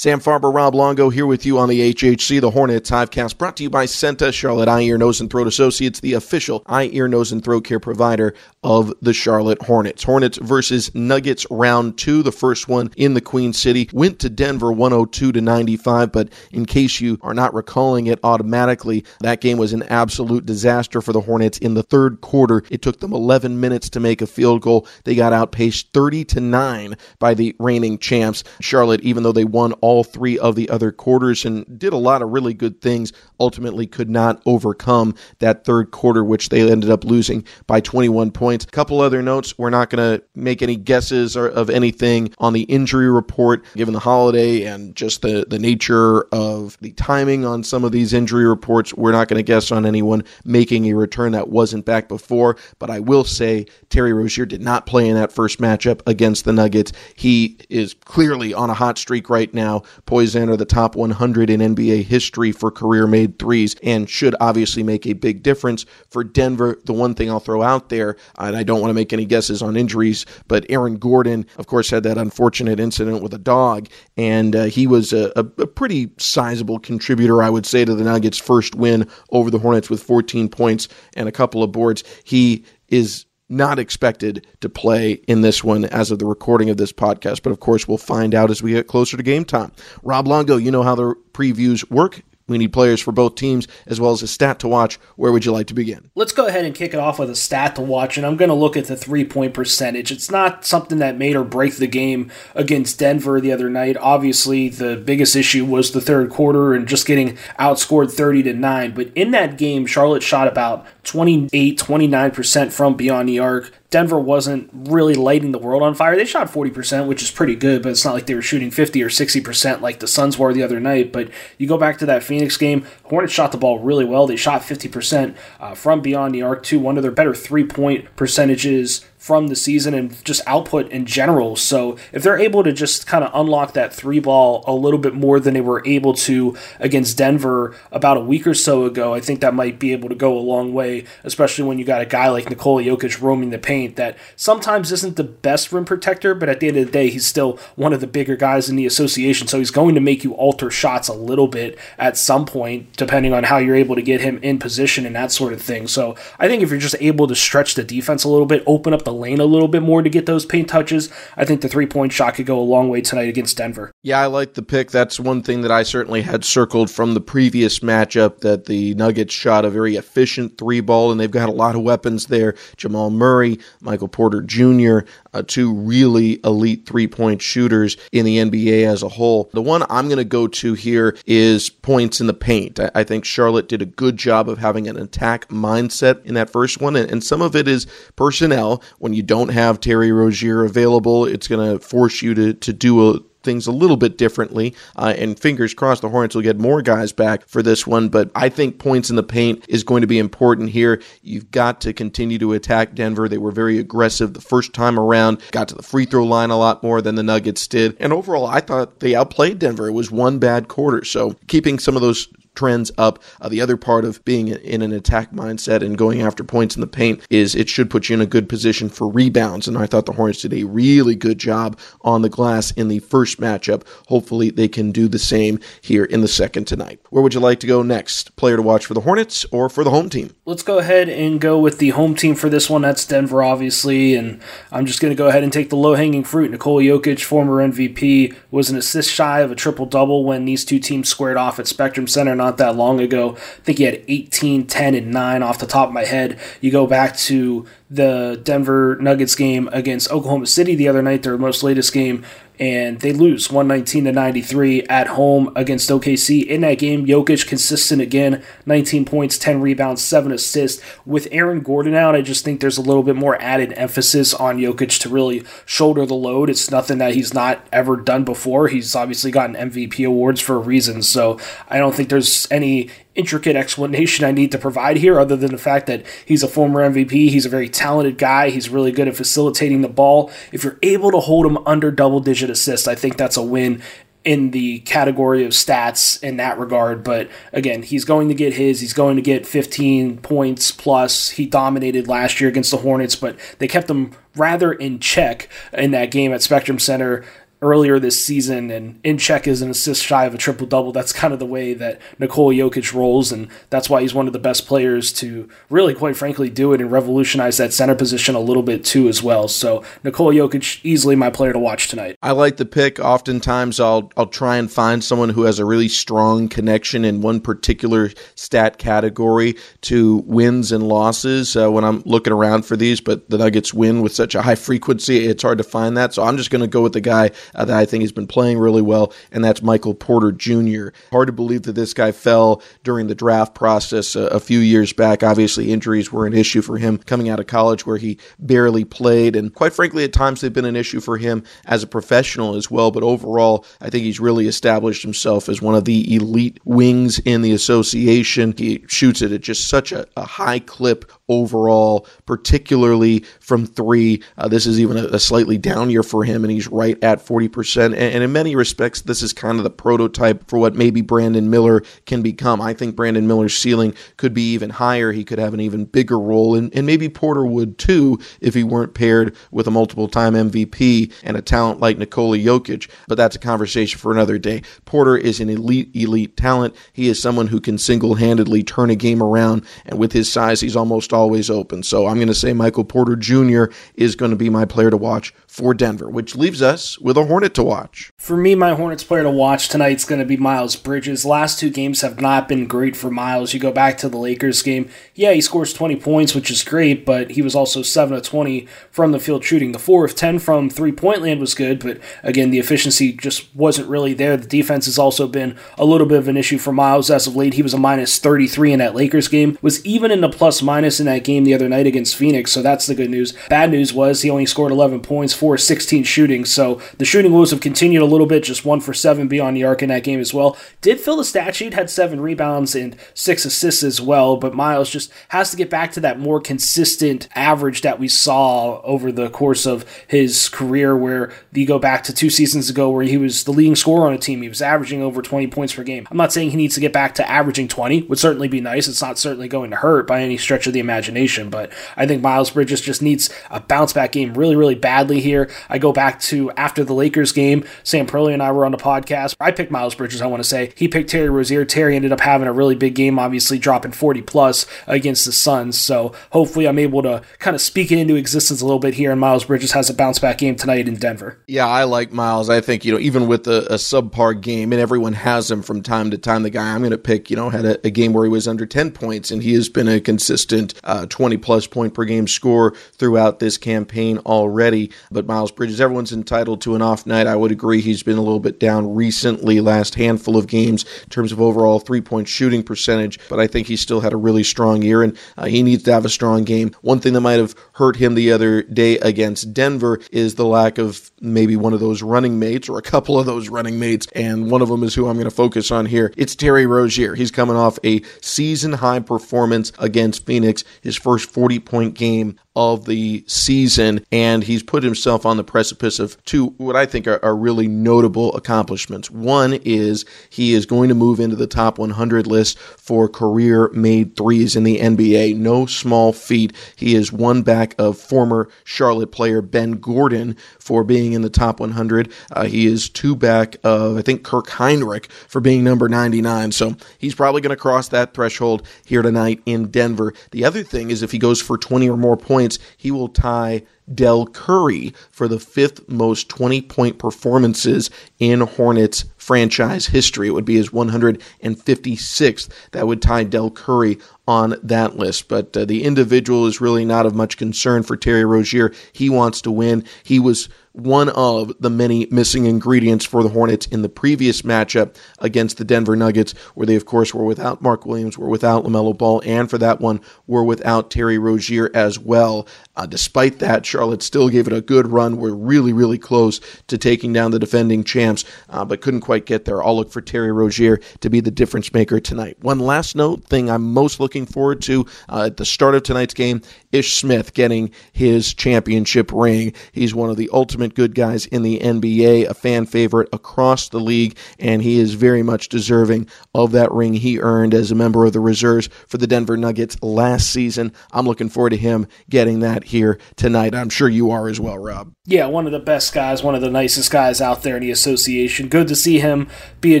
Sam 0.00 0.20
Farber, 0.20 0.54
Rob 0.54 0.76
Longo 0.76 1.10
here 1.10 1.26
with 1.26 1.44
you 1.44 1.58
on 1.58 1.68
the 1.68 1.92
HHC, 1.92 2.40
the 2.40 2.52
Hornets 2.52 2.88
Hivecast, 2.88 3.36
brought 3.36 3.56
to 3.56 3.64
you 3.64 3.68
by 3.68 3.84
CEENTA, 3.84 4.32
Charlotte 4.32 4.68
Eye, 4.68 4.82
Ear, 4.82 4.96
Nose, 4.96 5.20
and 5.20 5.28
Throat 5.28 5.48
Associates, 5.48 5.98
the 5.98 6.12
official 6.12 6.62
eye, 6.66 6.88
ear, 6.92 7.08
nose, 7.08 7.32
and 7.32 7.42
throat 7.42 7.64
care 7.64 7.80
provider 7.80 8.32
of 8.62 8.94
the 9.02 9.12
Charlotte 9.12 9.60
Hornets. 9.60 10.04
Hornets 10.04 10.38
versus 10.38 10.94
Nuggets 10.94 11.48
round 11.50 11.98
two, 11.98 12.22
the 12.22 12.30
first 12.30 12.68
one 12.68 12.92
in 12.96 13.14
the 13.14 13.20
Queen 13.20 13.52
City. 13.52 13.90
Went 13.92 14.20
to 14.20 14.28
Denver 14.28 14.70
102 14.70 15.32
to 15.32 15.40
95, 15.40 16.12
but 16.12 16.28
in 16.52 16.64
case 16.64 17.00
you 17.00 17.18
are 17.22 17.34
not 17.34 17.52
recalling 17.52 18.06
it 18.06 18.20
automatically, 18.22 19.04
that 19.22 19.40
game 19.40 19.58
was 19.58 19.72
an 19.72 19.82
absolute 19.84 20.46
disaster 20.46 21.02
for 21.02 21.12
the 21.12 21.22
Hornets 21.22 21.58
in 21.58 21.74
the 21.74 21.82
third 21.82 22.20
quarter. 22.20 22.62
It 22.70 22.82
took 22.82 23.00
them 23.00 23.12
11 23.12 23.58
minutes 23.58 23.90
to 23.90 23.98
make 23.98 24.22
a 24.22 24.28
field 24.28 24.62
goal. 24.62 24.86
They 25.02 25.16
got 25.16 25.32
outpaced 25.32 25.92
30 25.92 26.24
to 26.26 26.40
9 26.40 26.96
by 27.18 27.34
the 27.34 27.56
reigning 27.58 27.98
champs. 27.98 28.44
Charlotte, 28.60 29.00
even 29.00 29.24
though 29.24 29.32
they 29.32 29.42
won 29.44 29.72
all 29.72 29.87
three 30.04 30.38
of 30.38 30.54
the 30.54 30.68
other 30.70 30.92
quarters 30.92 31.44
and 31.44 31.78
did 31.78 31.92
a 31.92 31.96
lot 31.96 32.22
of 32.22 32.30
really 32.30 32.54
good 32.54 32.80
things, 32.80 33.12
ultimately 33.40 33.86
could 33.86 34.10
not 34.10 34.42
overcome 34.46 35.14
that 35.38 35.64
third 35.64 35.90
quarter, 35.90 36.24
which 36.24 36.48
they 36.48 36.70
ended 36.70 36.90
up 36.90 37.04
losing 37.04 37.44
by 37.66 37.80
21 37.80 38.30
points. 38.30 38.64
A 38.64 38.68
couple 38.68 39.00
other 39.00 39.22
notes. 39.22 39.56
We're 39.58 39.70
not 39.70 39.90
going 39.90 40.18
to 40.18 40.24
make 40.34 40.62
any 40.62 40.76
guesses 40.76 41.36
or, 41.36 41.48
of 41.48 41.70
anything 41.70 42.32
on 42.38 42.52
the 42.52 42.62
injury 42.62 43.10
report, 43.10 43.64
given 43.74 43.94
the 43.94 44.00
holiday 44.00 44.64
and 44.64 44.94
just 44.94 45.22
the, 45.22 45.44
the 45.48 45.58
nature 45.58 46.22
of 46.32 46.76
the 46.80 46.92
timing 46.92 47.44
on 47.44 47.62
some 47.64 47.84
of 47.84 47.92
these 47.92 48.12
injury 48.12 48.46
reports. 48.46 48.94
We're 48.94 49.12
not 49.12 49.28
going 49.28 49.38
to 49.38 49.42
guess 49.42 49.70
on 49.70 49.86
anyone 49.86 50.24
making 50.44 50.86
a 50.86 50.94
return 50.94 51.32
that 51.32 51.48
wasn't 51.48 51.84
back 51.84 52.08
before, 52.08 52.56
but 52.78 52.90
I 52.90 53.00
will 53.00 53.24
say 53.24 53.66
Terry 53.90 54.12
Rozier 54.12 54.46
did 54.46 54.62
not 54.62 54.86
play 54.86 55.08
in 55.08 55.14
that 55.14 55.32
first 55.32 55.60
matchup 55.60 56.00
against 56.06 56.44
the 56.44 56.52
Nuggets. 56.52 56.92
He 57.14 57.58
is 57.68 57.94
clearly 57.94 58.54
on 58.54 58.70
a 58.70 58.74
hot 58.74 58.98
streak 58.98 59.30
right 59.30 59.52
now, 59.52 59.77
to 59.80 60.40
enter 60.40 60.56
the 60.56 60.64
top 60.64 60.96
100 60.96 61.50
in 61.50 61.60
NBA 61.60 62.04
history 62.04 62.52
for 62.52 62.70
career 62.70 63.06
made 63.06 63.38
threes, 63.38 63.76
and 63.82 64.08
should 64.08 64.34
obviously 64.40 64.82
make 64.82 65.06
a 65.06 65.12
big 65.12 65.42
difference 65.42 65.86
for 66.10 66.24
Denver. 66.24 66.78
The 66.84 66.92
one 66.92 67.14
thing 67.14 67.30
I'll 67.30 67.40
throw 67.40 67.62
out 67.62 67.88
there, 67.88 68.16
and 68.38 68.56
I 68.56 68.62
don't 68.62 68.80
want 68.80 68.90
to 68.90 68.94
make 68.94 69.12
any 69.12 69.24
guesses 69.24 69.62
on 69.62 69.76
injuries, 69.76 70.26
but 70.48 70.66
Aaron 70.68 70.96
Gordon, 70.96 71.46
of 71.56 71.66
course, 71.66 71.90
had 71.90 72.02
that 72.02 72.18
unfortunate 72.18 72.80
incident 72.80 73.22
with 73.22 73.34
a 73.34 73.38
dog, 73.38 73.88
and 74.16 74.54
uh, 74.54 74.64
he 74.64 74.86
was 74.86 75.12
a, 75.12 75.32
a, 75.36 75.40
a 75.40 75.66
pretty 75.66 76.10
sizable 76.18 76.78
contributor, 76.78 77.42
I 77.42 77.50
would 77.50 77.66
say, 77.66 77.84
to 77.84 77.94
the 77.94 78.04
Nuggets' 78.04 78.38
first 78.38 78.74
win 78.74 79.08
over 79.30 79.50
the 79.50 79.58
Hornets 79.58 79.90
with 79.90 80.02
14 80.02 80.48
points 80.48 80.88
and 81.14 81.28
a 81.28 81.32
couple 81.32 81.62
of 81.62 81.72
boards. 81.72 82.04
He 82.24 82.64
is 82.88 83.26
not 83.48 83.78
expected 83.78 84.46
to 84.60 84.68
play 84.68 85.12
in 85.26 85.40
this 85.40 85.64
one 85.64 85.84
as 85.86 86.10
of 86.10 86.18
the 86.18 86.26
recording 86.26 86.70
of 86.70 86.76
this 86.76 86.92
podcast, 86.92 87.42
but 87.42 87.50
of 87.50 87.60
course 87.60 87.88
we'll 87.88 87.98
find 87.98 88.34
out 88.34 88.50
as 88.50 88.62
we 88.62 88.72
get 88.72 88.86
closer 88.86 89.16
to 89.16 89.22
game 89.22 89.44
time. 89.44 89.72
Rob 90.02 90.26
Longo, 90.28 90.56
you 90.56 90.70
know 90.70 90.82
how 90.82 90.94
the 90.94 91.14
previews 91.32 91.88
work. 91.90 92.22
We 92.48 92.58
need 92.58 92.72
players 92.72 93.00
for 93.00 93.12
both 93.12 93.34
teams 93.34 93.68
as 93.86 94.00
well 94.00 94.10
as 94.12 94.22
a 94.22 94.26
stat 94.26 94.58
to 94.60 94.68
watch. 94.68 94.98
Where 95.16 95.30
would 95.30 95.44
you 95.44 95.52
like 95.52 95.66
to 95.68 95.74
begin? 95.74 96.10
Let's 96.14 96.32
go 96.32 96.46
ahead 96.46 96.64
and 96.64 96.74
kick 96.74 96.94
it 96.94 97.00
off 97.00 97.18
with 97.18 97.30
a 97.30 97.36
stat 97.36 97.76
to 97.76 97.82
watch, 97.82 98.16
and 98.16 98.26
I'm 98.26 98.36
going 98.36 98.48
to 98.48 98.54
look 98.54 98.76
at 98.76 98.86
the 98.86 98.96
three 98.96 99.24
point 99.24 99.54
percentage. 99.54 100.10
It's 100.10 100.30
not 100.30 100.64
something 100.64 100.98
that 100.98 101.18
made 101.18 101.36
or 101.36 101.44
break 101.44 101.76
the 101.76 101.86
game 101.86 102.32
against 102.54 102.98
Denver 102.98 103.40
the 103.40 103.52
other 103.52 103.68
night. 103.68 103.96
Obviously, 103.98 104.68
the 104.68 104.96
biggest 104.96 105.36
issue 105.36 105.64
was 105.64 105.92
the 105.92 106.00
third 106.00 106.30
quarter 106.30 106.74
and 106.74 106.88
just 106.88 107.06
getting 107.06 107.36
outscored 107.58 108.10
30 108.10 108.44
to 108.44 108.52
9. 108.54 108.94
But 108.94 109.10
in 109.14 109.30
that 109.32 109.58
game, 109.58 109.86
Charlotte 109.86 110.22
shot 110.22 110.48
about 110.48 110.86
28, 111.04 111.78
29% 111.78 112.72
from 112.72 112.96
beyond 112.96 113.28
the 113.28 113.38
arc. 113.38 113.72
Denver 113.90 114.18
wasn't 114.18 114.68
really 114.72 115.14
lighting 115.14 115.52
the 115.52 115.58
world 115.58 115.82
on 115.82 115.94
fire. 115.94 116.14
They 116.14 116.26
shot 116.26 116.48
40%, 116.48 117.06
which 117.06 117.22
is 117.22 117.30
pretty 117.30 117.56
good, 117.56 117.82
but 117.82 117.90
it's 117.90 118.04
not 118.04 118.12
like 118.12 118.26
they 118.26 118.34
were 118.34 118.42
shooting 118.42 118.70
50 118.70 119.02
or 119.02 119.08
60% 119.08 119.80
like 119.80 120.00
the 120.00 120.06
Suns 120.06 120.38
were 120.38 120.52
the 120.52 120.62
other 120.62 120.78
night. 120.78 121.10
But 121.10 121.30
you 121.56 121.66
go 121.66 121.78
back 121.78 121.96
to 121.98 122.06
that 122.06 122.22
Phoenix 122.22 122.58
game, 122.58 122.86
Hornets 123.04 123.32
shot 123.32 123.50
the 123.50 123.58
ball 123.58 123.78
really 123.78 124.04
well. 124.04 124.26
They 124.26 124.36
shot 124.36 124.60
50% 124.60 125.34
uh, 125.58 125.74
from 125.74 126.02
beyond 126.02 126.34
the 126.34 126.42
arc, 126.42 126.62
too. 126.64 126.78
One 126.78 126.98
of 126.98 127.02
their 127.02 127.12
better 127.12 127.34
three 127.34 127.64
point 127.64 128.14
percentages 128.14 129.06
from 129.28 129.48
the 129.48 129.56
season 129.56 129.92
and 129.92 130.24
just 130.24 130.40
output 130.46 130.90
in 130.90 131.04
general. 131.04 131.54
So 131.54 131.98
if 132.12 132.22
they're 132.22 132.38
able 132.38 132.64
to 132.64 132.72
just 132.72 133.06
kind 133.06 133.22
of 133.22 133.30
unlock 133.38 133.74
that 133.74 133.92
three 133.92 134.20
ball 134.20 134.64
a 134.66 134.72
little 134.72 134.98
bit 134.98 135.12
more 135.12 135.38
than 135.38 135.52
they 135.52 135.60
were 135.60 135.82
able 135.84 136.14
to 136.14 136.56
against 136.80 137.18
Denver 137.18 137.76
about 137.92 138.16
a 138.16 138.20
week 138.20 138.46
or 138.46 138.54
so 138.54 138.86
ago, 138.86 139.12
I 139.12 139.20
think 139.20 139.42
that 139.42 139.52
might 139.52 139.78
be 139.78 139.92
able 139.92 140.08
to 140.08 140.14
go 140.14 140.38
a 140.38 140.40
long 140.40 140.72
way, 140.72 141.04
especially 141.24 141.64
when 141.64 141.78
you 141.78 141.84
got 141.84 142.00
a 142.00 142.06
guy 142.06 142.30
like 142.30 142.48
Nikola 142.48 142.82
Jokic 142.82 143.20
roaming 143.20 143.50
the 143.50 143.58
paint 143.58 143.96
that 143.96 144.16
sometimes 144.34 144.92
isn't 144.92 145.16
the 145.16 145.24
best 145.24 145.72
rim 145.72 145.84
protector, 145.84 146.34
but 146.34 146.48
at 146.48 146.60
the 146.60 146.68
end 146.68 146.78
of 146.78 146.86
the 146.86 146.90
day, 146.92 147.10
he's 147.10 147.26
still 147.26 147.58
one 147.76 147.92
of 147.92 148.00
the 148.00 148.06
bigger 148.06 148.34
guys 148.34 148.70
in 148.70 148.76
the 148.76 148.86
association. 148.86 149.46
So 149.46 149.58
he's 149.58 149.70
going 149.70 149.94
to 149.94 150.00
make 150.00 150.24
you 150.24 150.32
alter 150.32 150.70
shots 150.70 151.06
a 151.06 151.12
little 151.12 151.48
bit 151.48 151.78
at 151.98 152.16
some 152.16 152.46
point, 152.46 152.96
depending 152.96 153.34
on 153.34 153.44
how 153.44 153.58
you're 153.58 153.76
able 153.76 153.94
to 153.94 154.00
get 154.00 154.22
him 154.22 154.38
in 154.38 154.58
position 154.58 155.04
and 155.04 155.14
that 155.16 155.32
sort 155.32 155.52
of 155.52 155.60
thing. 155.60 155.86
So 155.86 156.16
I 156.38 156.48
think 156.48 156.62
if 156.62 156.70
you're 156.70 156.78
just 156.78 156.96
able 156.98 157.26
to 157.26 157.34
stretch 157.34 157.74
the 157.74 157.84
defense 157.84 158.24
a 158.24 158.30
little 158.30 158.46
bit, 158.46 158.62
open 158.66 158.94
up 158.94 159.02
the 159.04 159.17
lane 159.18 159.40
a 159.40 159.44
little 159.44 159.68
bit 159.68 159.82
more 159.82 160.02
to 160.02 160.10
get 160.10 160.26
those 160.26 160.46
paint 160.46 160.68
touches, 160.68 161.10
I 161.36 161.44
think 161.44 161.60
the 161.60 161.68
three 161.68 161.86
point 161.86 162.12
shot 162.12 162.34
could 162.34 162.46
go 162.46 162.58
a 162.58 162.62
long 162.62 162.88
way 162.88 163.00
tonight 163.00 163.28
against 163.28 163.56
Denver. 163.56 163.92
Yeah, 164.02 164.20
I 164.20 164.26
like 164.26 164.54
the 164.54 164.62
pick. 164.62 164.90
That's 164.90 165.18
one 165.20 165.42
thing 165.42 165.62
that 165.62 165.70
I 165.70 165.82
certainly 165.82 166.22
had 166.22 166.44
circled 166.44 166.90
from 166.90 167.14
the 167.14 167.20
previous 167.20 167.80
matchup 167.80 168.38
that 168.40 168.66
the 168.66 168.94
Nuggets 168.94 169.34
shot 169.34 169.64
a 169.64 169.70
very 169.70 169.96
efficient 169.96 170.58
three 170.58 170.80
ball, 170.80 171.10
and 171.10 171.20
they've 171.20 171.30
got 171.30 171.48
a 171.48 171.52
lot 171.52 171.74
of 171.74 171.82
weapons 171.82 172.26
there. 172.26 172.54
Jamal 172.76 173.10
Murray, 173.10 173.58
Michael 173.80 174.08
Porter 174.08 174.42
Jr., 174.42 175.00
uh, 175.34 175.42
two 175.46 175.72
really 175.72 176.40
elite 176.44 176.86
three 176.86 177.06
point 177.06 177.42
shooters 177.42 177.96
in 178.12 178.24
the 178.24 178.38
NBA 178.38 178.86
as 178.86 179.02
a 179.02 179.08
whole. 179.08 179.50
The 179.52 179.62
one 179.62 179.84
I'm 179.90 180.06
going 180.06 180.18
to 180.18 180.24
go 180.24 180.46
to 180.48 180.74
here 180.74 181.16
is 181.26 181.70
points 181.70 182.20
in 182.20 182.26
the 182.26 182.34
paint. 182.34 182.80
I, 182.80 182.90
I, 182.94 183.04
think 183.04 183.24
Charlotte 183.24 183.68
did 183.68 183.82
a 183.82 183.86
good 183.86 184.16
job 184.16 184.48
of 184.48 184.58
having 184.58 184.86
an 184.88 184.98
attack 184.98 185.48
mindset 185.48 186.24
in 186.24 186.34
that 186.34 186.50
first 186.50 186.80
one, 186.80 186.96
and, 186.96 187.10
and 187.10 187.24
some 187.24 187.42
of 187.42 187.56
it 187.56 187.68
is 187.68 187.86
personnel. 188.16 188.82
when 188.98 189.12
you 189.12 189.22
don't 189.22 189.50
have 189.50 189.80
Terry 189.80 190.12
Rozier 190.12 190.64
available, 190.64 191.24
it's 191.24 191.48
going 191.48 191.72
to 191.72 191.84
force 191.84 192.22
you 192.22 192.34
to, 192.34 192.54
to 192.54 192.72
do 192.72 193.10
a, 193.10 193.20
things 193.42 193.66
a 193.66 193.72
little 193.72 193.96
bit 193.96 194.18
differently. 194.18 194.74
Uh, 194.96 195.14
and 195.16 195.38
fingers 195.38 195.74
crossed, 195.74 196.02
the 196.02 196.08
Hornets 196.08 196.34
will 196.34 196.42
get 196.42 196.58
more 196.58 196.82
guys 196.82 197.12
back 197.12 197.46
for 197.46 197.62
this 197.62 197.86
one. 197.86 198.08
But 198.08 198.30
I 198.34 198.48
think 198.48 198.78
points 198.78 199.10
in 199.10 199.16
the 199.16 199.22
paint 199.22 199.64
is 199.68 199.84
going 199.84 200.00
to 200.02 200.06
be 200.06 200.18
important 200.18 200.70
here. 200.70 201.00
You've 201.22 201.50
got 201.50 201.80
to 201.82 201.92
continue 201.92 202.38
to 202.38 202.52
attack 202.52 202.94
Denver. 202.94 203.28
They 203.28 203.38
were 203.38 203.52
very 203.52 203.78
aggressive 203.78 204.34
the 204.34 204.40
first 204.40 204.72
time 204.72 204.98
around, 204.98 205.40
got 205.52 205.68
to 205.68 205.74
the 205.74 205.82
free 205.82 206.04
throw 206.04 206.24
line 206.24 206.50
a 206.50 206.58
lot 206.58 206.82
more 206.82 207.00
than 207.00 207.14
the 207.14 207.22
Nuggets 207.22 207.66
did. 207.66 207.96
And 208.00 208.12
overall, 208.12 208.46
I 208.46 208.60
thought 208.60 209.00
they 209.00 209.14
outplayed 209.14 209.58
Denver. 209.58 209.88
It 209.88 209.92
was 209.92 210.10
one 210.10 210.38
bad 210.38 210.68
quarter. 210.68 211.04
So 211.04 211.36
keeping 211.46 211.78
some 211.78 211.96
of 211.96 212.02
those 212.02 212.28
trends 212.58 212.90
up. 212.98 213.22
Uh, 213.40 213.48
the 213.48 213.60
other 213.60 213.76
part 213.76 214.04
of 214.04 214.24
being 214.24 214.48
in 214.48 214.82
an 214.82 214.92
attack 214.92 215.30
mindset 215.30 215.80
and 215.80 215.96
going 215.96 216.20
after 216.20 216.42
points 216.42 216.74
in 216.74 216.80
the 216.80 216.88
paint 216.88 217.24
is 217.30 217.54
it 217.54 217.68
should 217.68 217.88
put 217.88 218.08
you 218.08 218.14
in 218.14 218.20
a 218.20 218.26
good 218.26 218.48
position 218.48 218.88
for 218.88 219.08
rebounds. 219.08 219.68
And 219.68 219.78
I 219.78 219.86
thought 219.86 220.06
the 220.06 220.12
Hornets 220.12 220.42
did 220.42 220.52
a 220.52 220.64
really 220.64 221.14
good 221.14 221.38
job 221.38 221.78
on 222.00 222.22
the 222.22 222.28
glass 222.28 222.72
in 222.72 222.88
the 222.88 222.98
first 222.98 223.40
matchup. 223.40 223.86
Hopefully, 224.08 224.50
they 224.50 224.66
can 224.66 224.90
do 224.90 225.06
the 225.06 225.20
same 225.20 225.60
here 225.80 226.04
in 226.04 226.20
the 226.20 226.26
second 226.26 226.64
tonight. 226.64 226.98
Where 227.10 227.22
would 227.22 227.32
you 227.32 227.38
like 227.38 227.60
to 227.60 227.68
go 227.68 227.82
next? 227.82 228.34
Player 228.34 228.56
to 228.56 228.62
watch 228.62 228.86
for 228.86 228.94
the 228.94 229.02
Hornets 229.02 229.46
or 229.52 229.68
for 229.68 229.84
the 229.84 229.90
home 229.90 230.10
team? 230.10 230.34
Let's 230.44 230.64
go 230.64 230.78
ahead 230.78 231.08
and 231.08 231.40
go 231.40 231.60
with 231.60 231.78
the 231.78 231.90
home 231.90 232.16
team 232.16 232.34
for 232.34 232.48
this 232.48 232.68
one. 232.68 232.82
That's 232.82 233.06
Denver, 233.06 233.40
obviously. 233.40 234.16
And 234.16 234.40
I'm 234.72 234.84
just 234.84 235.00
going 235.00 235.12
to 235.12 235.16
go 235.16 235.28
ahead 235.28 235.44
and 235.44 235.52
take 235.52 235.70
the 235.70 235.76
low 235.76 235.94
hanging 235.94 236.24
fruit. 236.24 236.50
Nikola 236.50 236.82
Jokic, 236.82 237.22
former 237.22 237.56
MVP, 237.68 238.34
was 238.50 238.68
an 238.68 238.76
assist 238.76 239.12
shy 239.12 239.42
of 239.42 239.52
a 239.52 239.54
triple 239.54 239.86
double 239.86 240.24
when 240.24 240.44
these 240.44 240.64
two 240.64 240.80
teams 240.80 241.08
squared 241.08 241.36
off 241.36 241.60
at 241.60 241.68
Spectrum 241.68 242.08
Center. 242.08 242.34
Not 242.34 242.47
not 242.48 242.56
that 242.56 242.76
long 242.76 243.00
ago. 243.00 243.36
I 243.36 243.60
think 243.62 243.78
he 243.78 243.84
had 243.84 244.02
18, 244.08 244.66
10, 244.66 244.94
and 244.94 245.10
9 245.12 245.42
off 245.42 245.58
the 245.58 245.66
top 245.66 245.88
of 245.88 245.94
my 245.94 246.04
head. 246.04 246.38
You 246.62 246.70
go 246.70 246.86
back 246.86 247.16
to 247.28 247.66
the 247.90 248.38
Denver 248.42 248.98
Nuggets 249.00 249.34
game 249.34 249.68
against 249.72 250.10
Oklahoma 250.10 250.46
City 250.46 250.74
the 250.74 250.88
other 250.88 251.02
night, 251.02 251.22
their 251.22 251.38
most 251.38 251.62
latest 251.62 251.92
game, 251.92 252.24
and 252.60 253.00
they 253.00 253.12
lose 253.12 253.50
119 253.50 254.04
to 254.04 254.12
93 254.12 254.82
at 254.84 255.06
home 255.06 255.50
against 255.54 255.88
OKC. 255.88 256.44
In 256.44 256.62
that 256.62 256.78
game, 256.78 257.06
Jokic 257.06 257.46
consistent 257.46 258.02
again, 258.02 258.42
19 258.66 259.04
points, 259.04 259.38
10 259.38 259.60
rebounds, 259.60 260.02
7 260.02 260.32
assists. 260.32 260.82
With 261.06 261.28
Aaron 261.30 261.60
Gordon 261.60 261.94
out, 261.94 262.16
I 262.16 262.20
just 262.20 262.44
think 262.44 262.60
there's 262.60 262.78
a 262.78 262.82
little 262.82 263.04
bit 263.04 263.16
more 263.16 263.40
added 263.40 263.72
emphasis 263.74 264.34
on 264.34 264.58
Jokic 264.58 265.00
to 265.00 265.08
really 265.08 265.44
shoulder 265.64 266.04
the 266.04 266.14
load. 266.14 266.50
It's 266.50 266.70
nothing 266.70 266.98
that 266.98 267.14
he's 267.14 267.32
not 267.32 267.66
ever 267.72 267.96
done 267.96 268.24
before. 268.24 268.68
He's 268.68 268.94
obviously 268.94 269.30
gotten 269.30 269.56
MVP 269.56 270.06
awards 270.06 270.40
for 270.40 270.56
a 270.56 270.60
reason, 270.60 271.02
so 271.02 271.38
I 271.68 271.78
don't 271.78 271.94
think 271.94 272.08
there's 272.08 272.48
any 272.50 272.90
intricate 273.18 273.56
explanation 273.56 274.24
I 274.24 274.30
need 274.30 274.52
to 274.52 274.58
provide 274.58 274.96
here, 274.96 275.18
other 275.18 275.36
than 275.36 275.50
the 275.50 275.58
fact 275.58 275.86
that 275.88 276.06
he's 276.24 276.44
a 276.44 276.48
former 276.48 276.88
MVP. 276.88 277.10
He's 277.10 277.44
a 277.44 277.50
very 277.50 277.68
talented 277.68 278.16
guy. 278.16 278.50
He's 278.50 278.70
really 278.70 278.92
good 278.92 279.08
at 279.08 279.16
facilitating 279.16 279.82
the 279.82 279.88
ball. 279.88 280.30
If 280.52 280.64
you're 280.64 280.78
able 280.82 281.10
to 281.10 281.18
hold 281.18 281.44
him 281.44 281.58
under 281.66 281.90
double 281.90 282.20
digit 282.20 282.48
assists, 282.48 282.86
I 282.86 282.94
think 282.94 283.16
that's 283.16 283.36
a 283.36 283.42
win 283.42 283.82
in 284.24 284.50
the 284.52 284.80
category 284.80 285.44
of 285.44 285.52
stats 285.52 286.22
in 286.22 286.36
that 286.36 286.58
regard. 286.58 287.02
But 287.02 287.28
again, 287.52 287.82
he's 287.82 288.04
going 288.04 288.28
to 288.28 288.34
get 288.34 288.54
his. 288.54 288.80
He's 288.80 288.92
going 288.92 289.16
to 289.16 289.22
get 289.22 289.46
15 289.46 290.18
points 290.18 290.70
plus. 290.70 291.30
He 291.30 291.44
dominated 291.44 292.06
last 292.06 292.40
year 292.40 292.48
against 292.48 292.70
the 292.70 292.78
Hornets, 292.78 293.16
but 293.16 293.36
they 293.58 293.66
kept 293.66 293.90
him 293.90 294.12
rather 294.36 294.72
in 294.72 295.00
check 295.00 295.48
in 295.72 295.90
that 295.90 296.12
game 296.12 296.32
at 296.32 296.42
Spectrum 296.42 296.78
Center 296.78 297.24
earlier 297.60 297.98
this 297.98 298.22
season, 298.24 298.70
and 298.70 299.00
in 299.02 299.18
check 299.18 299.46
is 299.46 299.62
an 299.62 299.70
assist 299.70 300.04
shy 300.04 300.24
of 300.24 300.34
a 300.34 300.38
triple 300.38 300.66
double. 300.66 300.92
That's 300.92 301.12
kind 301.12 301.32
of 301.32 301.38
the 301.38 301.46
way 301.46 301.74
that 301.74 302.00
Nikola 302.18 302.54
Jokic 302.54 302.94
rolls, 302.94 303.32
and 303.32 303.48
that's 303.70 303.90
why 303.90 304.02
he's 304.02 304.14
one 304.14 304.26
of 304.26 304.32
the 304.32 304.38
best 304.38 304.66
players 304.66 305.12
to 305.14 305.48
really, 305.70 305.94
quite 305.94 306.16
frankly, 306.16 306.50
do 306.50 306.72
it 306.72 306.80
and 306.80 306.90
revolutionize 306.90 307.56
that 307.56 307.72
center 307.72 307.94
position 307.94 308.34
a 308.34 308.40
little 308.40 308.62
bit 308.62 308.84
too 308.84 309.08
as 309.08 309.22
well. 309.22 309.48
So 309.48 309.84
Nikola 310.04 310.34
Jokic, 310.34 310.80
easily 310.84 311.16
my 311.16 311.30
player 311.30 311.52
to 311.52 311.58
watch 311.58 311.88
tonight. 311.88 312.16
I 312.22 312.32
like 312.32 312.56
the 312.56 312.66
pick. 312.66 313.00
Oftentimes, 313.00 313.80
I'll 313.80 314.12
I'll 314.16 314.26
try 314.26 314.56
and 314.56 314.70
find 314.70 315.02
someone 315.02 315.30
who 315.30 315.42
has 315.42 315.58
a 315.58 315.64
really 315.64 315.88
strong 315.88 316.48
connection 316.48 317.04
in 317.04 317.20
one 317.20 317.40
particular 317.40 318.10
stat 318.34 318.78
category 318.78 319.56
to 319.82 320.18
wins 320.26 320.72
and 320.72 320.88
losses 320.88 321.56
uh, 321.56 321.70
when 321.70 321.84
I'm 321.84 322.02
looking 322.04 322.32
around 322.32 322.62
for 322.62 322.76
these. 322.76 323.00
But 323.00 323.28
the 323.30 323.38
Nuggets 323.38 323.74
win 323.74 324.02
with 324.02 324.14
such 324.14 324.34
a 324.34 324.42
high 324.42 324.54
frequency, 324.54 325.26
it's 325.26 325.42
hard 325.42 325.58
to 325.58 325.64
find 325.64 325.96
that. 325.96 326.14
So 326.14 326.22
I'm 326.22 326.36
just 326.36 326.50
going 326.50 326.60
to 326.60 326.68
go 326.68 326.82
with 326.82 326.92
the 326.92 327.00
guy 327.00 327.30
uh, 327.54 327.64
that 327.64 327.76
I 327.76 327.84
think 327.84 328.02
has 328.02 328.12
been 328.12 328.26
playing 328.26 328.58
really 328.58 328.82
well, 328.82 329.12
and 329.32 329.44
that's 329.44 329.62
Michael 329.62 329.94
Porter 329.94 330.32
Jr. 330.32 330.88
Hard 331.10 331.28
to 331.28 331.32
believe 331.32 331.62
that 331.62 331.72
this 331.72 331.94
guy 331.94 332.12
fell 332.12 332.62
during 332.84 333.06
the 333.06 333.14
draft 333.14 333.54
process 333.54 334.16
a, 334.16 334.22
a 334.28 334.40
few 334.40 334.58
years 334.58 334.92
back. 334.92 335.22
Obviously, 335.22 335.72
injuries 335.72 336.12
were 336.12 336.26
an 336.26 336.34
issue 336.34 336.62
for 336.62 336.78
him 336.78 336.98
coming 336.98 337.28
out 337.28 337.40
of 337.40 337.46
college 337.46 337.86
where 337.86 337.96
he 337.96 338.18
barely 338.38 338.84
played, 338.84 339.36
and 339.36 339.54
quite 339.54 339.72
frankly, 339.72 340.04
at 340.04 340.12
times 340.12 340.40
they've 340.40 340.52
been 340.52 340.64
an 340.64 340.76
issue 340.76 341.00
for 341.00 341.16
him 341.18 341.42
as 341.66 341.82
a 341.82 341.86
professional 341.86 342.54
as 342.54 342.70
well. 342.70 342.90
But 342.90 343.02
overall, 343.02 343.64
I 343.80 343.90
think 343.90 344.04
he's 344.04 344.20
really 344.20 344.46
established 344.46 345.02
himself 345.02 345.48
as 345.48 345.62
one 345.62 345.74
of 345.74 345.84
the 345.84 346.14
elite 346.14 346.60
wings 346.64 347.18
in 347.20 347.42
the 347.42 347.52
association. 347.52 348.54
He 348.56 348.84
shoots 348.88 349.22
it 349.22 349.32
at 349.32 349.40
just 349.40 349.68
such 349.68 349.92
a, 349.92 350.06
a 350.16 350.24
high 350.24 350.58
clip 350.58 351.10
overall, 351.28 352.06
particularly 352.26 353.24
from 353.40 353.66
three. 353.66 354.22
Uh, 354.36 354.48
this 354.48 354.66
is 354.66 354.80
even 354.80 354.96
a, 354.96 355.04
a, 355.04 355.18
slightly 355.18 355.58
down 355.58 355.90
year 355.90 356.02
for 356.02 356.24
him, 356.24 356.44
and 356.44 356.50
he's 356.50 356.68
right 356.68 357.02
at 357.04 357.18
40%. 357.18 357.86
And, 357.86 357.94
and, 357.94 358.24
in 358.24 358.32
many 358.32 358.56
respects, 358.56 359.02
this 359.02 359.22
is 359.22 359.32
kind 359.32 359.58
of 359.58 359.64
the 359.64 359.70
prototype 359.70 360.48
for 360.48 360.58
what 360.58 360.74
maybe 360.74 361.00
Brandon 361.00 361.50
Miller 361.50 361.82
can 362.06 362.22
become. 362.22 362.60
I 362.60 362.72
think 362.72 362.96
Brandon 362.96 363.26
Miller's 363.26 363.56
ceiling 363.56 363.94
could 364.16 364.32
be 364.32 364.52
even 364.52 364.70
higher. 364.70 365.12
He 365.12 365.24
could 365.24 365.38
have 365.38 365.54
an 365.54 365.60
even 365.60 365.84
bigger 365.84 366.18
role, 366.18 366.54
and, 366.54 366.74
and 366.74 366.86
maybe 366.86 367.08
Porter 367.08 367.44
would 367.44 367.78
too 367.78 368.18
if 368.40 368.54
he 368.54 368.64
weren't 368.64 368.94
paired 368.94 369.36
with 369.50 369.66
a 369.66 369.70
multiple 369.70 370.08
time 370.08 370.34
MVP 370.34 371.12
and 371.22 371.36
a 371.36 371.42
talent 371.42 371.80
like 371.80 371.98
Nikola 371.98 372.38
Jokic. 372.38 372.88
But 373.06 373.16
that's 373.16 373.36
a 373.36 373.40
conversation 373.40 373.98
for 373.98 374.12
another 374.12 374.38
day. 374.38 374.62
Porter 374.86 375.16
is 375.16 375.40
an 375.40 375.50
elite, 375.50 375.94
elite 375.94 376.36
talent. 376.36 376.74
He 376.92 377.08
is 377.08 377.20
someone 377.20 377.48
who 377.48 377.60
can 377.60 377.76
single 377.76 378.14
handedly 378.14 378.62
turn 378.62 378.90
a 378.90 378.96
game 378.96 379.22
around, 379.22 379.64
and 379.84 379.98
with 379.98 380.12
his 380.12 380.30
size, 380.30 380.60
he's 380.60 380.76
almost 380.76 381.12
always 381.18 381.50
open. 381.50 381.82
So 381.82 382.06
I'm 382.06 382.16
going 382.16 382.28
to 382.28 382.34
say 382.34 382.52
Michael 382.52 382.84
Porter 382.84 383.16
Jr. 383.16 383.64
is 383.94 384.14
going 384.14 384.30
to 384.30 384.36
be 384.36 384.48
my 384.48 384.64
player 384.64 384.90
to 384.90 384.96
watch 384.96 385.34
for 385.48 385.74
Denver, 385.74 386.08
which 386.08 386.36
leaves 386.36 386.62
us 386.62 386.98
with 386.98 387.16
a 387.16 387.24
Hornet 387.24 387.54
to 387.54 387.64
watch. 387.64 388.12
For 388.18 388.36
me, 388.36 388.54
my 388.54 388.74
Hornets 388.74 389.02
player 389.02 389.24
to 389.24 389.30
watch 389.30 389.68
tonight 389.68 389.96
is 389.96 390.04
going 390.04 390.20
to 390.20 390.26
be 390.26 390.36
Miles 390.36 390.76
Bridges. 390.76 391.24
Last 391.24 391.58
two 391.58 391.70
games 391.70 392.02
have 392.02 392.20
not 392.20 392.46
been 392.46 392.66
great 392.66 392.96
for 392.96 393.10
Miles. 393.10 393.54
You 393.54 393.60
go 393.60 393.72
back 393.72 393.96
to 393.98 394.08
the 394.08 394.18
Lakers 394.18 394.62
game, 394.62 394.90
yeah, 395.14 395.32
he 395.32 395.40
scores 395.40 395.72
20 395.72 395.96
points, 395.96 396.34
which 396.34 396.50
is 396.50 396.62
great, 396.62 397.04
but 397.06 397.32
he 397.32 397.42
was 397.42 397.54
also 397.54 397.82
7 397.82 398.16
of 398.16 398.22
20 398.22 398.68
from 398.90 399.12
the 399.12 399.18
field 399.18 399.42
shooting. 399.42 399.72
The 399.72 399.78
4 399.78 400.04
of 400.04 400.14
10 400.14 400.38
from 400.38 400.70
three 400.70 400.92
point 400.92 401.22
land 401.22 401.40
was 401.40 401.54
good, 401.54 401.80
but 401.80 401.98
again, 402.22 402.50
the 402.50 402.58
efficiency 402.58 403.12
just 403.12 403.54
wasn't 403.56 403.88
really 403.88 404.14
there. 404.14 404.36
The 404.36 404.46
defense 404.46 404.86
has 404.86 404.98
also 404.98 405.26
been 405.26 405.56
a 405.78 405.84
little 405.84 406.06
bit 406.06 406.18
of 406.18 406.28
an 406.28 406.36
issue 406.36 406.58
for 406.58 406.72
Miles 406.72 407.10
as 407.10 407.26
of 407.26 407.34
late. 407.34 407.54
He 407.54 407.62
was 407.62 407.74
a 407.74 407.78
minus 407.78 408.18
33 408.18 408.74
in 408.74 408.78
that 408.80 408.94
Lakers 408.94 409.28
game, 409.28 409.58
was 409.62 409.84
even 409.84 410.10
in 410.10 410.20
the 410.20 410.28
plus 410.28 410.62
minus 410.62 411.00
in 411.00 411.06
that 411.06 411.24
game 411.24 411.44
the 411.44 411.54
other 411.54 411.68
night 411.68 411.86
against 411.86 412.16
Phoenix, 412.16 412.52
so 412.52 412.62
that's 412.62 412.86
the 412.86 412.94
good 412.94 413.10
news. 413.10 413.32
Bad 413.48 413.70
news 413.70 413.92
was 413.94 414.22
he 414.22 414.30
only 414.30 414.46
scored 414.46 414.72
11 414.72 415.00
points, 415.00 415.32
4 415.38 415.56
16 415.58 416.04
shooting, 416.04 416.44
so 416.44 416.80
the 416.98 417.04
shooting 417.04 417.32
woes 417.32 417.50
have 417.50 417.60
continued 417.60 418.02
a 418.02 418.06
little 418.06 418.26
bit, 418.26 418.42
just 418.42 418.64
1 418.64 418.80
for 418.80 418.92
7 418.92 419.28
beyond 419.28 419.56
the 419.56 419.64
arc 419.64 419.82
in 419.82 419.88
that 419.88 420.04
game 420.04 420.20
as 420.20 420.34
well. 420.34 420.56
Did 420.80 421.00
fill 421.00 421.16
the 421.16 421.24
stat 421.24 421.54
sheet, 421.54 421.74
had 421.74 421.90
7 421.90 422.20
rebounds 422.20 422.74
and 422.74 422.96
6 423.14 423.44
assists 423.44 423.82
as 423.82 424.00
well, 424.00 424.36
but 424.36 424.54
Miles 424.54 424.90
just 424.90 425.12
has 425.28 425.50
to 425.50 425.56
get 425.56 425.70
back 425.70 425.92
to 425.92 426.00
that 426.00 426.18
more 426.18 426.40
consistent 426.40 427.28
average 427.34 427.82
that 427.82 427.98
we 427.98 428.08
saw 428.08 428.80
over 428.82 429.12
the 429.12 429.30
course 429.30 429.66
of 429.66 429.84
his 430.08 430.48
career, 430.48 430.96
where 430.96 431.32
you 431.52 431.66
go 431.66 431.78
back 431.78 432.02
to 432.04 432.12
two 432.12 432.30
seasons 432.30 432.68
ago 432.68 432.90
where 432.90 433.04
he 433.04 433.16
was 433.16 433.44
the 433.44 433.52
leading 433.52 433.76
scorer 433.76 434.06
on 434.06 434.14
a 434.14 434.18
team. 434.18 434.42
He 434.42 434.48
was 434.48 434.62
averaging 434.62 435.02
over 435.02 435.22
20 435.22 435.46
points 435.48 435.74
per 435.74 435.84
game. 435.84 436.06
I'm 436.10 436.16
not 436.16 436.32
saying 436.32 436.50
he 436.50 436.56
needs 436.56 436.74
to 436.74 436.80
get 436.80 436.92
back 436.92 437.14
to 437.16 437.30
averaging 437.30 437.68
20, 437.68 438.02
would 438.02 438.18
certainly 438.18 438.48
be 438.48 438.60
nice. 438.60 438.88
It's 438.88 439.02
not 439.02 439.18
certainly 439.18 439.48
going 439.48 439.70
to 439.70 439.76
hurt 439.76 440.06
by 440.06 440.22
any 440.22 440.36
stretch 440.36 440.66
of 440.66 440.72
the 440.72 440.80
imagination, 440.80 441.50
but 441.50 441.72
I 441.96 442.06
think 442.06 442.22
Miles 442.22 442.50
Bridges 442.50 442.80
just 442.80 443.02
needs 443.02 443.30
a 443.50 443.60
bounce 443.60 443.92
back 443.92 444.12
game 444.12 444.34
really, 444.34 444.56
really 444.56 444.74
badly 444.74 445.20
here. 445.28 445.50
I 445.68 445.78
go 445.78 445.92
back 445.92 446.20
to 446.22 446.50
after 446.52 446.84
the 446.84 446.94
Lakers 446.94 447.32
game, 447.32 447.64
Sam 447.84 448.06
Perley 448.06 448.32
and 448.32 448.42
I 448.42 448.50
were 448.52 448.64
on 448.64 448.72
the 448.72 448.78
podcast. 448.78 449.36
I 449.38 449.52
picked 449.52 449.70
Miles 449.70 449.94
Bridges, 449.94 450.22
I 450.22 450.26
want 450.26 450.42
to 450.42 450.48
say. 450.48 450.72
He 450.76 450.88
picked 450.88 451.10
Terry 451.10 451.28
Rozier. 451.28 451.64
Terry 451.64 451.94
ended 451.94 452.12
up 452.12 452.20
having 452.20 452.48
a 452.48 452.52
really 452.52 452.74
big 452.74 452.94
game, 452.94 453.18
obviously 453.18 453.58
dropping 453.58 453.92
40 453.92 454.22
plus 454.22 454.66
against 454.86 455.24
the 455.26 455.32
Suns. 455.32 455.78
So 455.78 456.14
hopefully 456.32 456.66
I'm 456.66 456.78
able 456.78 457.02
to 457.02 457.22
kind 457.38 457.54
of 457.54 457.60
speak 457.60 457.92
it 457.92 457.98
into 457.98 458.16
existence 458.16 458.60
a 458.60 458.64
little 458.64 458.80
bit 458.80 458.94
here, 458.94 459.10
and 459.10 459.20
Miles 459.20 459.44
Bridges 459.44 459.72
has 459.72 459.90
a 459.90 459.94
bounce 459.94 460.18
back 460.18 460.38
game 460.38 460.56
tonight 460.56 460.88
in 460.88 460.96
Denver. 460.96 461.38
Yeah, 461.46 461.66
I 461.66 461.84
like 461.84 462.12
Miles. 462.12 462.48
I 462.48 462.60
think, 462.60 462.84
you 462.84 462.92
know, 462.92 462.98
even 462.98 463.28
with 463.28 463.46
a, 463.46 463.66
a 463.66 463.76
subpar 463.76 464.40
game, 464.40 464.72
and 464.72 464.80
everyone 464.80 465.12
has 465.12 465.50
him 465.50 465.62
from 465.62 465.82
time 465.82 466.10
to 466.10 466.18
time, 466.18 466.42
the 466.42 466.50
guy 466.50 466.74
I'm 466.74 466.80
going 466.80 466.90
to 466.92 466.98
pick, 466.98 467.30
you 467.30 467.36
know, 467.36 467.50
had 467.50 467.64
a, 467.64 467.86
a, 467.86 467.90
game 467.90 468.12
where 468.12 468.24
he 468.24 468.30
was 468.30 468.46
under 468.46 468.66
10 468.66 468.92
points, 468.92 469.30
and 469.30 469.42
he 469.42 469.54
has 469.54 469.68
been 469.68 469.88
a 469.88 470.00
consistent 470.00 470.74
uh, 470.84 471.06
20 471.06 471.36
plus 471.38 471.66
point 471.66 471.94
per 471.94 472.04
game 472.04 472.28
score 472.28 472.74
throughout 472.92 473.38
this 473.38 473.58
campaign 473.58 474.18
already. 474.18 474.90
But 475.10 475.17
Miles 475.26 475.50
Bridges, 475.50 475.80
everyone's 475.80 476.12
entitled 476.12 476.60
to 476.62 476.74
an 476.74 476.82
off 476.82 477.06
night. 477.06 477.26
I 477.26 477.36
would 477.36 477.52
agree 477.52 477.80
he's 477.80 478.02
been 478.02 478.18
a 478.18 478.22
little 478.22 478.40
bit 478.40 478.60
down 478.60 478.94
recently, 478.94 479.60
last 479.60 479.94
handful 479.94 480.36
of 480.36 480.46
games 480.46 480.84
in 481.02 481.08
terms 481.08 481.32
of 481.32 481.40
overall 481.40 481.80
three 481.80 482.00
point 482.00 482.28
shooting 482.28 482.62
percentage, 482.62 483.18
but 483.28 483.40
I 483.40 483.46
think 483.46 483.66
he 483.66 483.76
still 483.76 484.00
had 484.00 484.12
a 484.12 484.16
really 484.16 484.44
strong 484.44 484.82
year 484.82 485.02
and 485.02 485.16
uh, 485.36 485.46
he 485.46 485.62
needs 485.62 485.82
to 485.84 485.92
have 485.92 486.04
a 486.04 486.10
strong 486.10 486.44
game. 486.44 486.74
One 486.82 487.00
thing 487.00 487.12
that 487.14 487.20
might 487.20 487.38
have 487.38 487.54
hurt 487.72 487.96
him 487.96 488.14
the 488.14 488.32
other 488.32 488.62
day 488.62 488.98
against 488.98 489.54
Denver 489.54 490.00
is 490.12 490.34
the 490.34 490.46
lack 490.46 490.78
of 490.78 491.10
maybe 491.20 491.56
one 491.56 491.72
of 491.72 491.80
those 491.80 492.02
running 492.02 492.38
mates 492.38 492.68
or 492.68 492.78
a 492.78 492.82
couple 492.82 493.18
of 493.18 493.26
those 493.26 493.48
running 493.48 493.78
mates, 493.78 494.06
and 494.14 494.50
one 494.50 494.62
of 494.62 494.68
them 494.68 494.82
is 494.82 494.94
who 494.94 495.08
I'm 495.08 495.16
going 495.16 495.24
to 495.24 495.30
focus 495.30 495.70
on 495.70 495.86
here. 495.86 496.12
It's 496.16 496.36
Terry 496.36 496.66
Rozier. 496.66 497.14
He's 497.14 497.30
coming 497.30 497.56
off 497.56 497.78
a 497.84 498.02
season 498.20 498.74
high 498.74 499.00
performance 499.00 499.72
against 499.78 500.26
Phoenix, 500.26 500.64
his 500.82 500.96
first 500.96 501.30
40 501.30 501.58
point 501.60 501.94
game 501.94 502.38
of 502.58 502.86
the 502.86 503.22
season, 503.28 504.04
and 504.10 504.42
he's 504.42 504.64
put 504.64 504.82
himself 504.82 505.24
on 505.24 505.36
the 505.36 505.44
precipice 505.44 506.00
of 506.00 506.22
two 506.24 506.46
what 506.56 506.74
I 506.74 506.86
think 506.86 507.06
are, 507.06 507.24
are, 507.24 507.36
really 507.36 507.68
notable 507.68 508.34
accomplishments. 508.34 509.12
One 509.12 509.60
is 509.64 510.04
he 510.28 510.54
is 510.54 510.66
going 510.66 510.88
to 510.88 510.94
move 510.96 511.20
into 511.20 511.36
the 511.36 511.46
top 511.46 511.78
100 511.78 512.26
list 512.26 512.58
for 512.58 513.08
career 513.08 513.70
made 513.74 514.16
threes 514.16 514.56
in 514.56 514.64
the 514.64 514.80
NBA. 514.80 515.36
No 515.36 515.66
small 515.66 516.12
feat. 516.12 516.52
He 516.74 516.96
is 516.96 517.12
one 517.12 517.42
back 517.42 517.76
of 517.78 517.96
former 517.96 518.48
Charlotte 518.64 519.12
player 519.12 519.40
Ben 519.40 519.72
Gordon 519.74 520.36
for 520.58 520.82
being 520.82 521.12
in 521.12 521.22
the 521.22 521.30
top 521.30 521.60
100. 521.60 522.12
Uh, 522.32 522.46
he 522.46 522.66
is 522.66 522.88
two 522.88 523.14
back 523.14 523.54
of, 523.62 523.96
I 523.96 524.02
think, 524.02 524.24
Kirk 524.24 524.48
Hinrich 524.48 525.06
for 525.06 525.40
being 525.40 525.62
number 525.62 525.88
99. 525.88 526.50
So 526.50 526.74
he's 526.98 527.14
probably 527.14 527.40
going 527.40 527.54
to 527.54 527.60
cross 527.60 527.86
that 527.90 528.14
threshold 528.14 528.66
here 528.84 529.02
tonight 529.02 529.40
in 529.46 529.70
Denver. 529.70 530.12
The 530.32 530.44
other 530.44 530.64
thing 530.64 530.90
is 530.90 531.04
if 531.04 531.12
he 531.12 531.18
goes 531.18 531.40
for 531.40 531.56
20 531.56 531.88
or 531.88 531.96
more 531.96 532.16
points, 532.16 532.47
points, 532.48 532.58
he 532.76 532.90
will 532.90 533.08
tie 533.08 533.62
Del 533.92 534.26
Curry 534.26 534.94
for 535.10 535.28
the 535.28 535.40
fifth 535.40 535.88
most 535.88 536.28
20 536.28 536.62
point 536.62 536.98
performances 536.98 537.90
in 538.18 538.40
Hornets 538.40 539.04
franchise 539.16 539.86
history. 539.86 540.28
It 540.28 540.32
would 540.32 540.44
be 540.44 540.56
his 540.56 540.70
156th. 540.70 542.48
That 542.72 542.86
would 542.86 543.02
tie 543.02 543.24
Del 543.24 543.50
Curry 543.50 543.98
on 544.26 544.56
that 544.62 544.96
list. 544.96 545.28
But 545.28 545.56
uh, 545.56 545.64
the 545.64 545.84
individual 545.84 546.46
is 546.46 546.60
really 546.60 546.84
not 546.84 547.06
of 547.06 547.14
much 547.14 547.36
concern 547.36 547.82
for 547.82 547.96
Terry 547.96 548.24
Rozier. 548.24 548.72
He 548.92 549.08
wants 549.08 549.40
to 549.42 549.50
win. 549.50 549.84
He 550.02 550.18
was 550.18 550.48
one 550.78 551.08
of 551.10 551.52
the 551.60 551.70
many 551.70 552.06
missing 552.10 552.46
ingredients 552.46 553.04
for 553.04 553.22
the 553.22 553.28
Hornets 553.28 553.66
in 553.66 553.82
the 553.82 553.88
previous 553.88 554.42
matchup 554.42 554.94
against 555.18 555.58
the 555.58 555.64
Denver 555.64 555.96
Nuggets, 555.96 556.32
where 556.54 556.66
they, 556.66 556.76
of 556.76 556.86
course, 556.86 557.12
were 557.12 557.24
without 557.24 557.60
Mark 557.60 557.84
Williams, 557.84 558.16
were 558.16 558.28
without 558.28 558.64
LaMelo 558.64 558.96
Ball, 558.96 559.20
and 559.26 559.50
for 559.50 559.58
that 559.58 559.80
one, 559.80 560.00
were 560.26 560.44
without 560.44 560.90
Terry 560.90 561.18
Rozier 561.18 561.70
as 561.74 561.98
well. 561.98 562.46
Uh, 562.76 562.86
despite 562.86 563.40
that, 563.40 563.66
Charlotte 563.66 564.02
still 564.02 564.28
gave 564.28 564.46
it 564.46 564.52
a 564.52 564.60
good 564.60 564.86
run. 564.86 565.16
We're 565.16 565.34
really, 565.34 565.72
really 565.72 565.98
close 565.98 566.40
to 566.68 566.78
taking 566.78 567.12
down 567.12 567.32
the 567.32 567.40
defending 567.40 567.82
champs, 567.82 568.24
uh, 568.48 568.64
but 568.64 568.80
couldn't 568.80 569.00
quite 569.00 569.26
get 569.26 569.46
there. 569.46 569.64
I'll 569.64 569.76
look 569.76 569.90
for 569.90 570.00
Terry 570.00 570.30
Rozier 570.30 570.76
to 571.00 571.10
be 571.10 571.20
the 571.20 571.30
difference 571.32 571.72
maker 571.72 571.98
tonight. 571.98 572.36
One 572.40 572.60
last 572.60 572.94
note 572.94 573.24
thing 573.24 573.50
I'm 573.50 573.72
most 573.72 573.98
looking 573.98 574.26
forward 574.26 574.62
to 574.62 574.86
uh, 575.08 575.24
at 575.26 575.38
the 575.38 575.44
start 575.44 575.74
of 575.74 575.82
tonight's 575.82 576.14
game 576.14 576.40
Ish 576.70 576.94
Smith 576.94 577.34
getting 577.34 577.70
his 577.92 578.32
championship 578.32 579.10
ring. 579.12 579.54
He's 579.72 579.94
one 579.94 580.10
of 580.10 580.16
the 580.16 580.30
ultimate 580.32 580.67
good 580.74 580.94
guys 580.94 581.26
in 581.26 581.42
the 581.42 581.58
NBA, 581.58 582.28
a 582.28 582.34
fan 582.34 582.66
favorite 582.66 583.08
across 583.12 583.68
the 583.68 583.80
league, 583.80 584.16
and 584.38 584.62
he 584.62 584.78
is 584.78 584.94
very 584.94 585.22
much 585.22 585.48
deserving 585.48 586.08
of 586.34 586.52
that 586.52 586.72
ring 586.72 586.94
he 586.94 587.20
earned 587.20 587.54
as 587.54 587.70
a 587.70 587.74
member 587.74 588.04
of 588.04 588.12
the 588.12 588.20
reserves 588.20 588.68
for 588.86 588.98
the 588.98 589.06
Denver 589.06 589.36
Nuggets 589.36 589.80
last 589.82 590.30
season. 590.30 590.72
I'm 590.92 591.06
looking 591.06 591.28
forward 591.28 591.50
to 591.50 591.56
him 591.56 591.86
getting 592.08 592.40
that 592.40 592.64
here 592.64 592.98
tonight. 593.16 593.54
I'm 593.54 593.70
sure 593.70 593.88
you 593.88 594.10
are 594.10 594.28
as 594.28 594.40
well, 594.40 594.58
Rob. 594.58 594.92
Yeah, 595.04 595.26
one 595.26 595.46
of 595.46 595.52
the 595.52 595.58
best 595.58 595.94
guys, 595.94 596.22
one 596.22 596.34
of 596.34 596.42
the 596.42 596.50
nicest 596.50 596.90
guys 596.90 597.20
out 597.20 597.42
there 597.42 597.56
in 597.56 597.62
the 597.62 597.70
association. 597.70 598.48
Good 598.48 598.68
to 598.68 598.76
see 598.76 598.98
him 598.98 599.28
be 599.60 599.74
a 599.74 599.80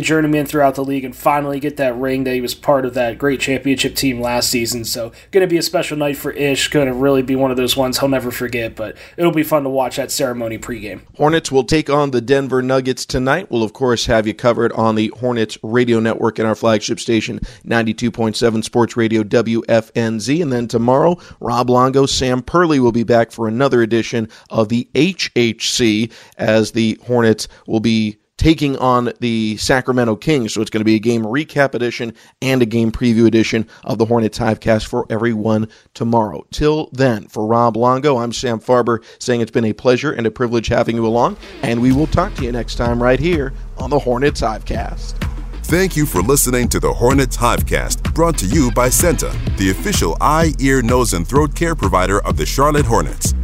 journeyman 0.00 0.46
throughout 0.46 0.74
the 0.74 0.84
league 0.84 1.04
and 1.04 1.14
finally 1.14 1.60
get 1.60 1.76
that 1.76 1.96
ring 1.96 2.24
that 2.24 2.34
he 2.34 2.40
was 2.40 2.54
part 2.54 2.84
of 2.84 2.94
that 2.94 3.18
great 3.18 3.40
championship 3.40 3.94
team 3.94 4.20
last 4.20 4.48
season. 4.48 4.84
So, 4.84 5.12
going 5.30 5.42
to 5.42 5.50
be 5.50 5.58
a 5.58 5.62
special 5.62 5.96
night 5.96 6.16
for 6.16 6.32
Ish 6.32 6.68
going 6.68 6.86
to 6.86 6.94
really 6.94 7.22
be 7.22 7.36
one 7.36 7.50
of 7.50 7.56
those 7.56 7.76
ones 7.76 7.98
he'll 7.98 8.08
never 8.08 8.30
forget, 8.30 8.74
but 8.74 8.96
it'll 9.16 9.32
be 9.32 9.42
fun 9.42 9.64
to 9.64 9.68
watch 9.68 9.96
that 9.96 10.10
ceremony 10.10 10.58
pregame. 10.68 11.00
Hornets 11.16 11.50
will 11.50 11.64
take 11.64 11.88
on 11.88 12.10
the 12.10 12.20
Denver 12.20 12.60
Nuggets 12.60 13.06
tonight. 13.06 13.50
We'll, 13.50 13.62
of 13.62 13.72
course, 13.72 14.06
have 14.06 14.26
you 14.26 14.34
covered 14.34 14.72
on 14.72 14.96
the 14.96 15.08
Hornets 15.18 15.56
radio 15.62 15.98
network 15.98 16.38
and 16.38 16.46
our 16.46 16.54
flagship 16.54 17.00
station, 17.00 17.40
92.7 17.64 18.62
Sports 18.62 18.96
Radio 18.96 19.22
WFNZ. 19.22 20.42
And 20.42 20.52
then 20.52 20.68
tomorrow, 20.68 21.16
Rob 21.40 21.70
Longo, 21.70 22.04
Sam 22.04 22.42
Perley 22.42 22.80
will 22.80 22.92
be 22.92 23.04
back 23.04 23.30
for 23.30 23.48
another 23.48 23.80
edition 23.82 24.28
of 24.50 24.68
the 24.68 24.88
HHC 24.94 26.12
as 26.36 26.72
the 26.72 26.98
Hornets 27.06 27.48
will 27.66 27.80
be 27.80 28.18
taking 28.38 28.76
on 28.78 29.12
the 29.20 29.56
Sacramento 29.58 30.16
Kings. 30.16 30.54
So 30.54 30.62
it's 30.62 30.70
going 30.70 30.80
to 30.80 30.84
be 30.84 30.94
a 30.94 31.00
game 31.00 31.22
recap 31.22 31.74
edition 31.74 32.14
and 32.40 32.62
a 32.62 32.66
game 32.66 32.90
preview 32.90 33.26
edition 33.26 33.68
of 33.84 33.98
the 33.98 34.06
Hornets 34.06 34.38
Hivecast 34.38 34.86
for 34.86 35.04
everyone 35.10 35.68
tomorrow. 35.92 36.46
Till 36.50 36.88
then, 36.92 37.28
for 37.28 37.46
Rob 37.46 37.76
Longo, 37.76 38.16
I'm 38.16 38.32
Sam 38.32 38.60
Farber 38.60 39.04
saying 39.18 39.42
it's 39.42 39.50
been 39.50 39.66
a 39.66 39.74
pleasure 39.74 40.12
and 40.12 40.26
a 40.26 40.30
privilege 40.30 40.68
having 40.68 40.96
you 40.96 41.06
along, 41.06 41.36
and 41.62 41.82
we 41.82 41.92
will 41.92 42.06
talk 42.06 42.34
to 42.36 42.44
you 42.44 42.52
next 42.52 42.76
time 42.76 43.02
right 43.02 43.20
here 43.20 43.52
on 43.76 43.90
the 43.90 43.98
Hornets 43.98 44.40
Hivecast. 44.40 45.22
Thank 45.64 45.96
you 45.96 46.06
for 46.06 46.22
listening 46.22 46.68
to 46.70 46.80
the 46.80 46.94
Hornets 46.94 47.36
Hivecast, 47.36 48.14
brought 48.14 48.38
to 48.38 48.46
you 48.46 48.70
by 48.70 48.88
CEENTA, 48.88 49.58
the 49.58 49.70
official 49.70 50.16
eye, 50.18 50.54
ear, 50.60 50.80
nose, 50.80 51.12
and 51.12 51.28
throat 51.28 51.54
care 51.54 51.74
provider 51.74 52.20
of 52.24 52.38
the 52.38 52.46
Charlotte 52.46 52.86
Hornets. 52.86 53.34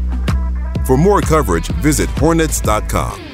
For 0.86 0.96
more 0.96 1.20
coverage, 1.20 1.66
visit 1.82 2.08
hornets.com. 2.10 3.33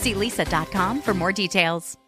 See 0.00 0.14
leesa.com 0.14 1.02
for 1.02 1.14
more 1.14 1.32
details. 1.32 1.99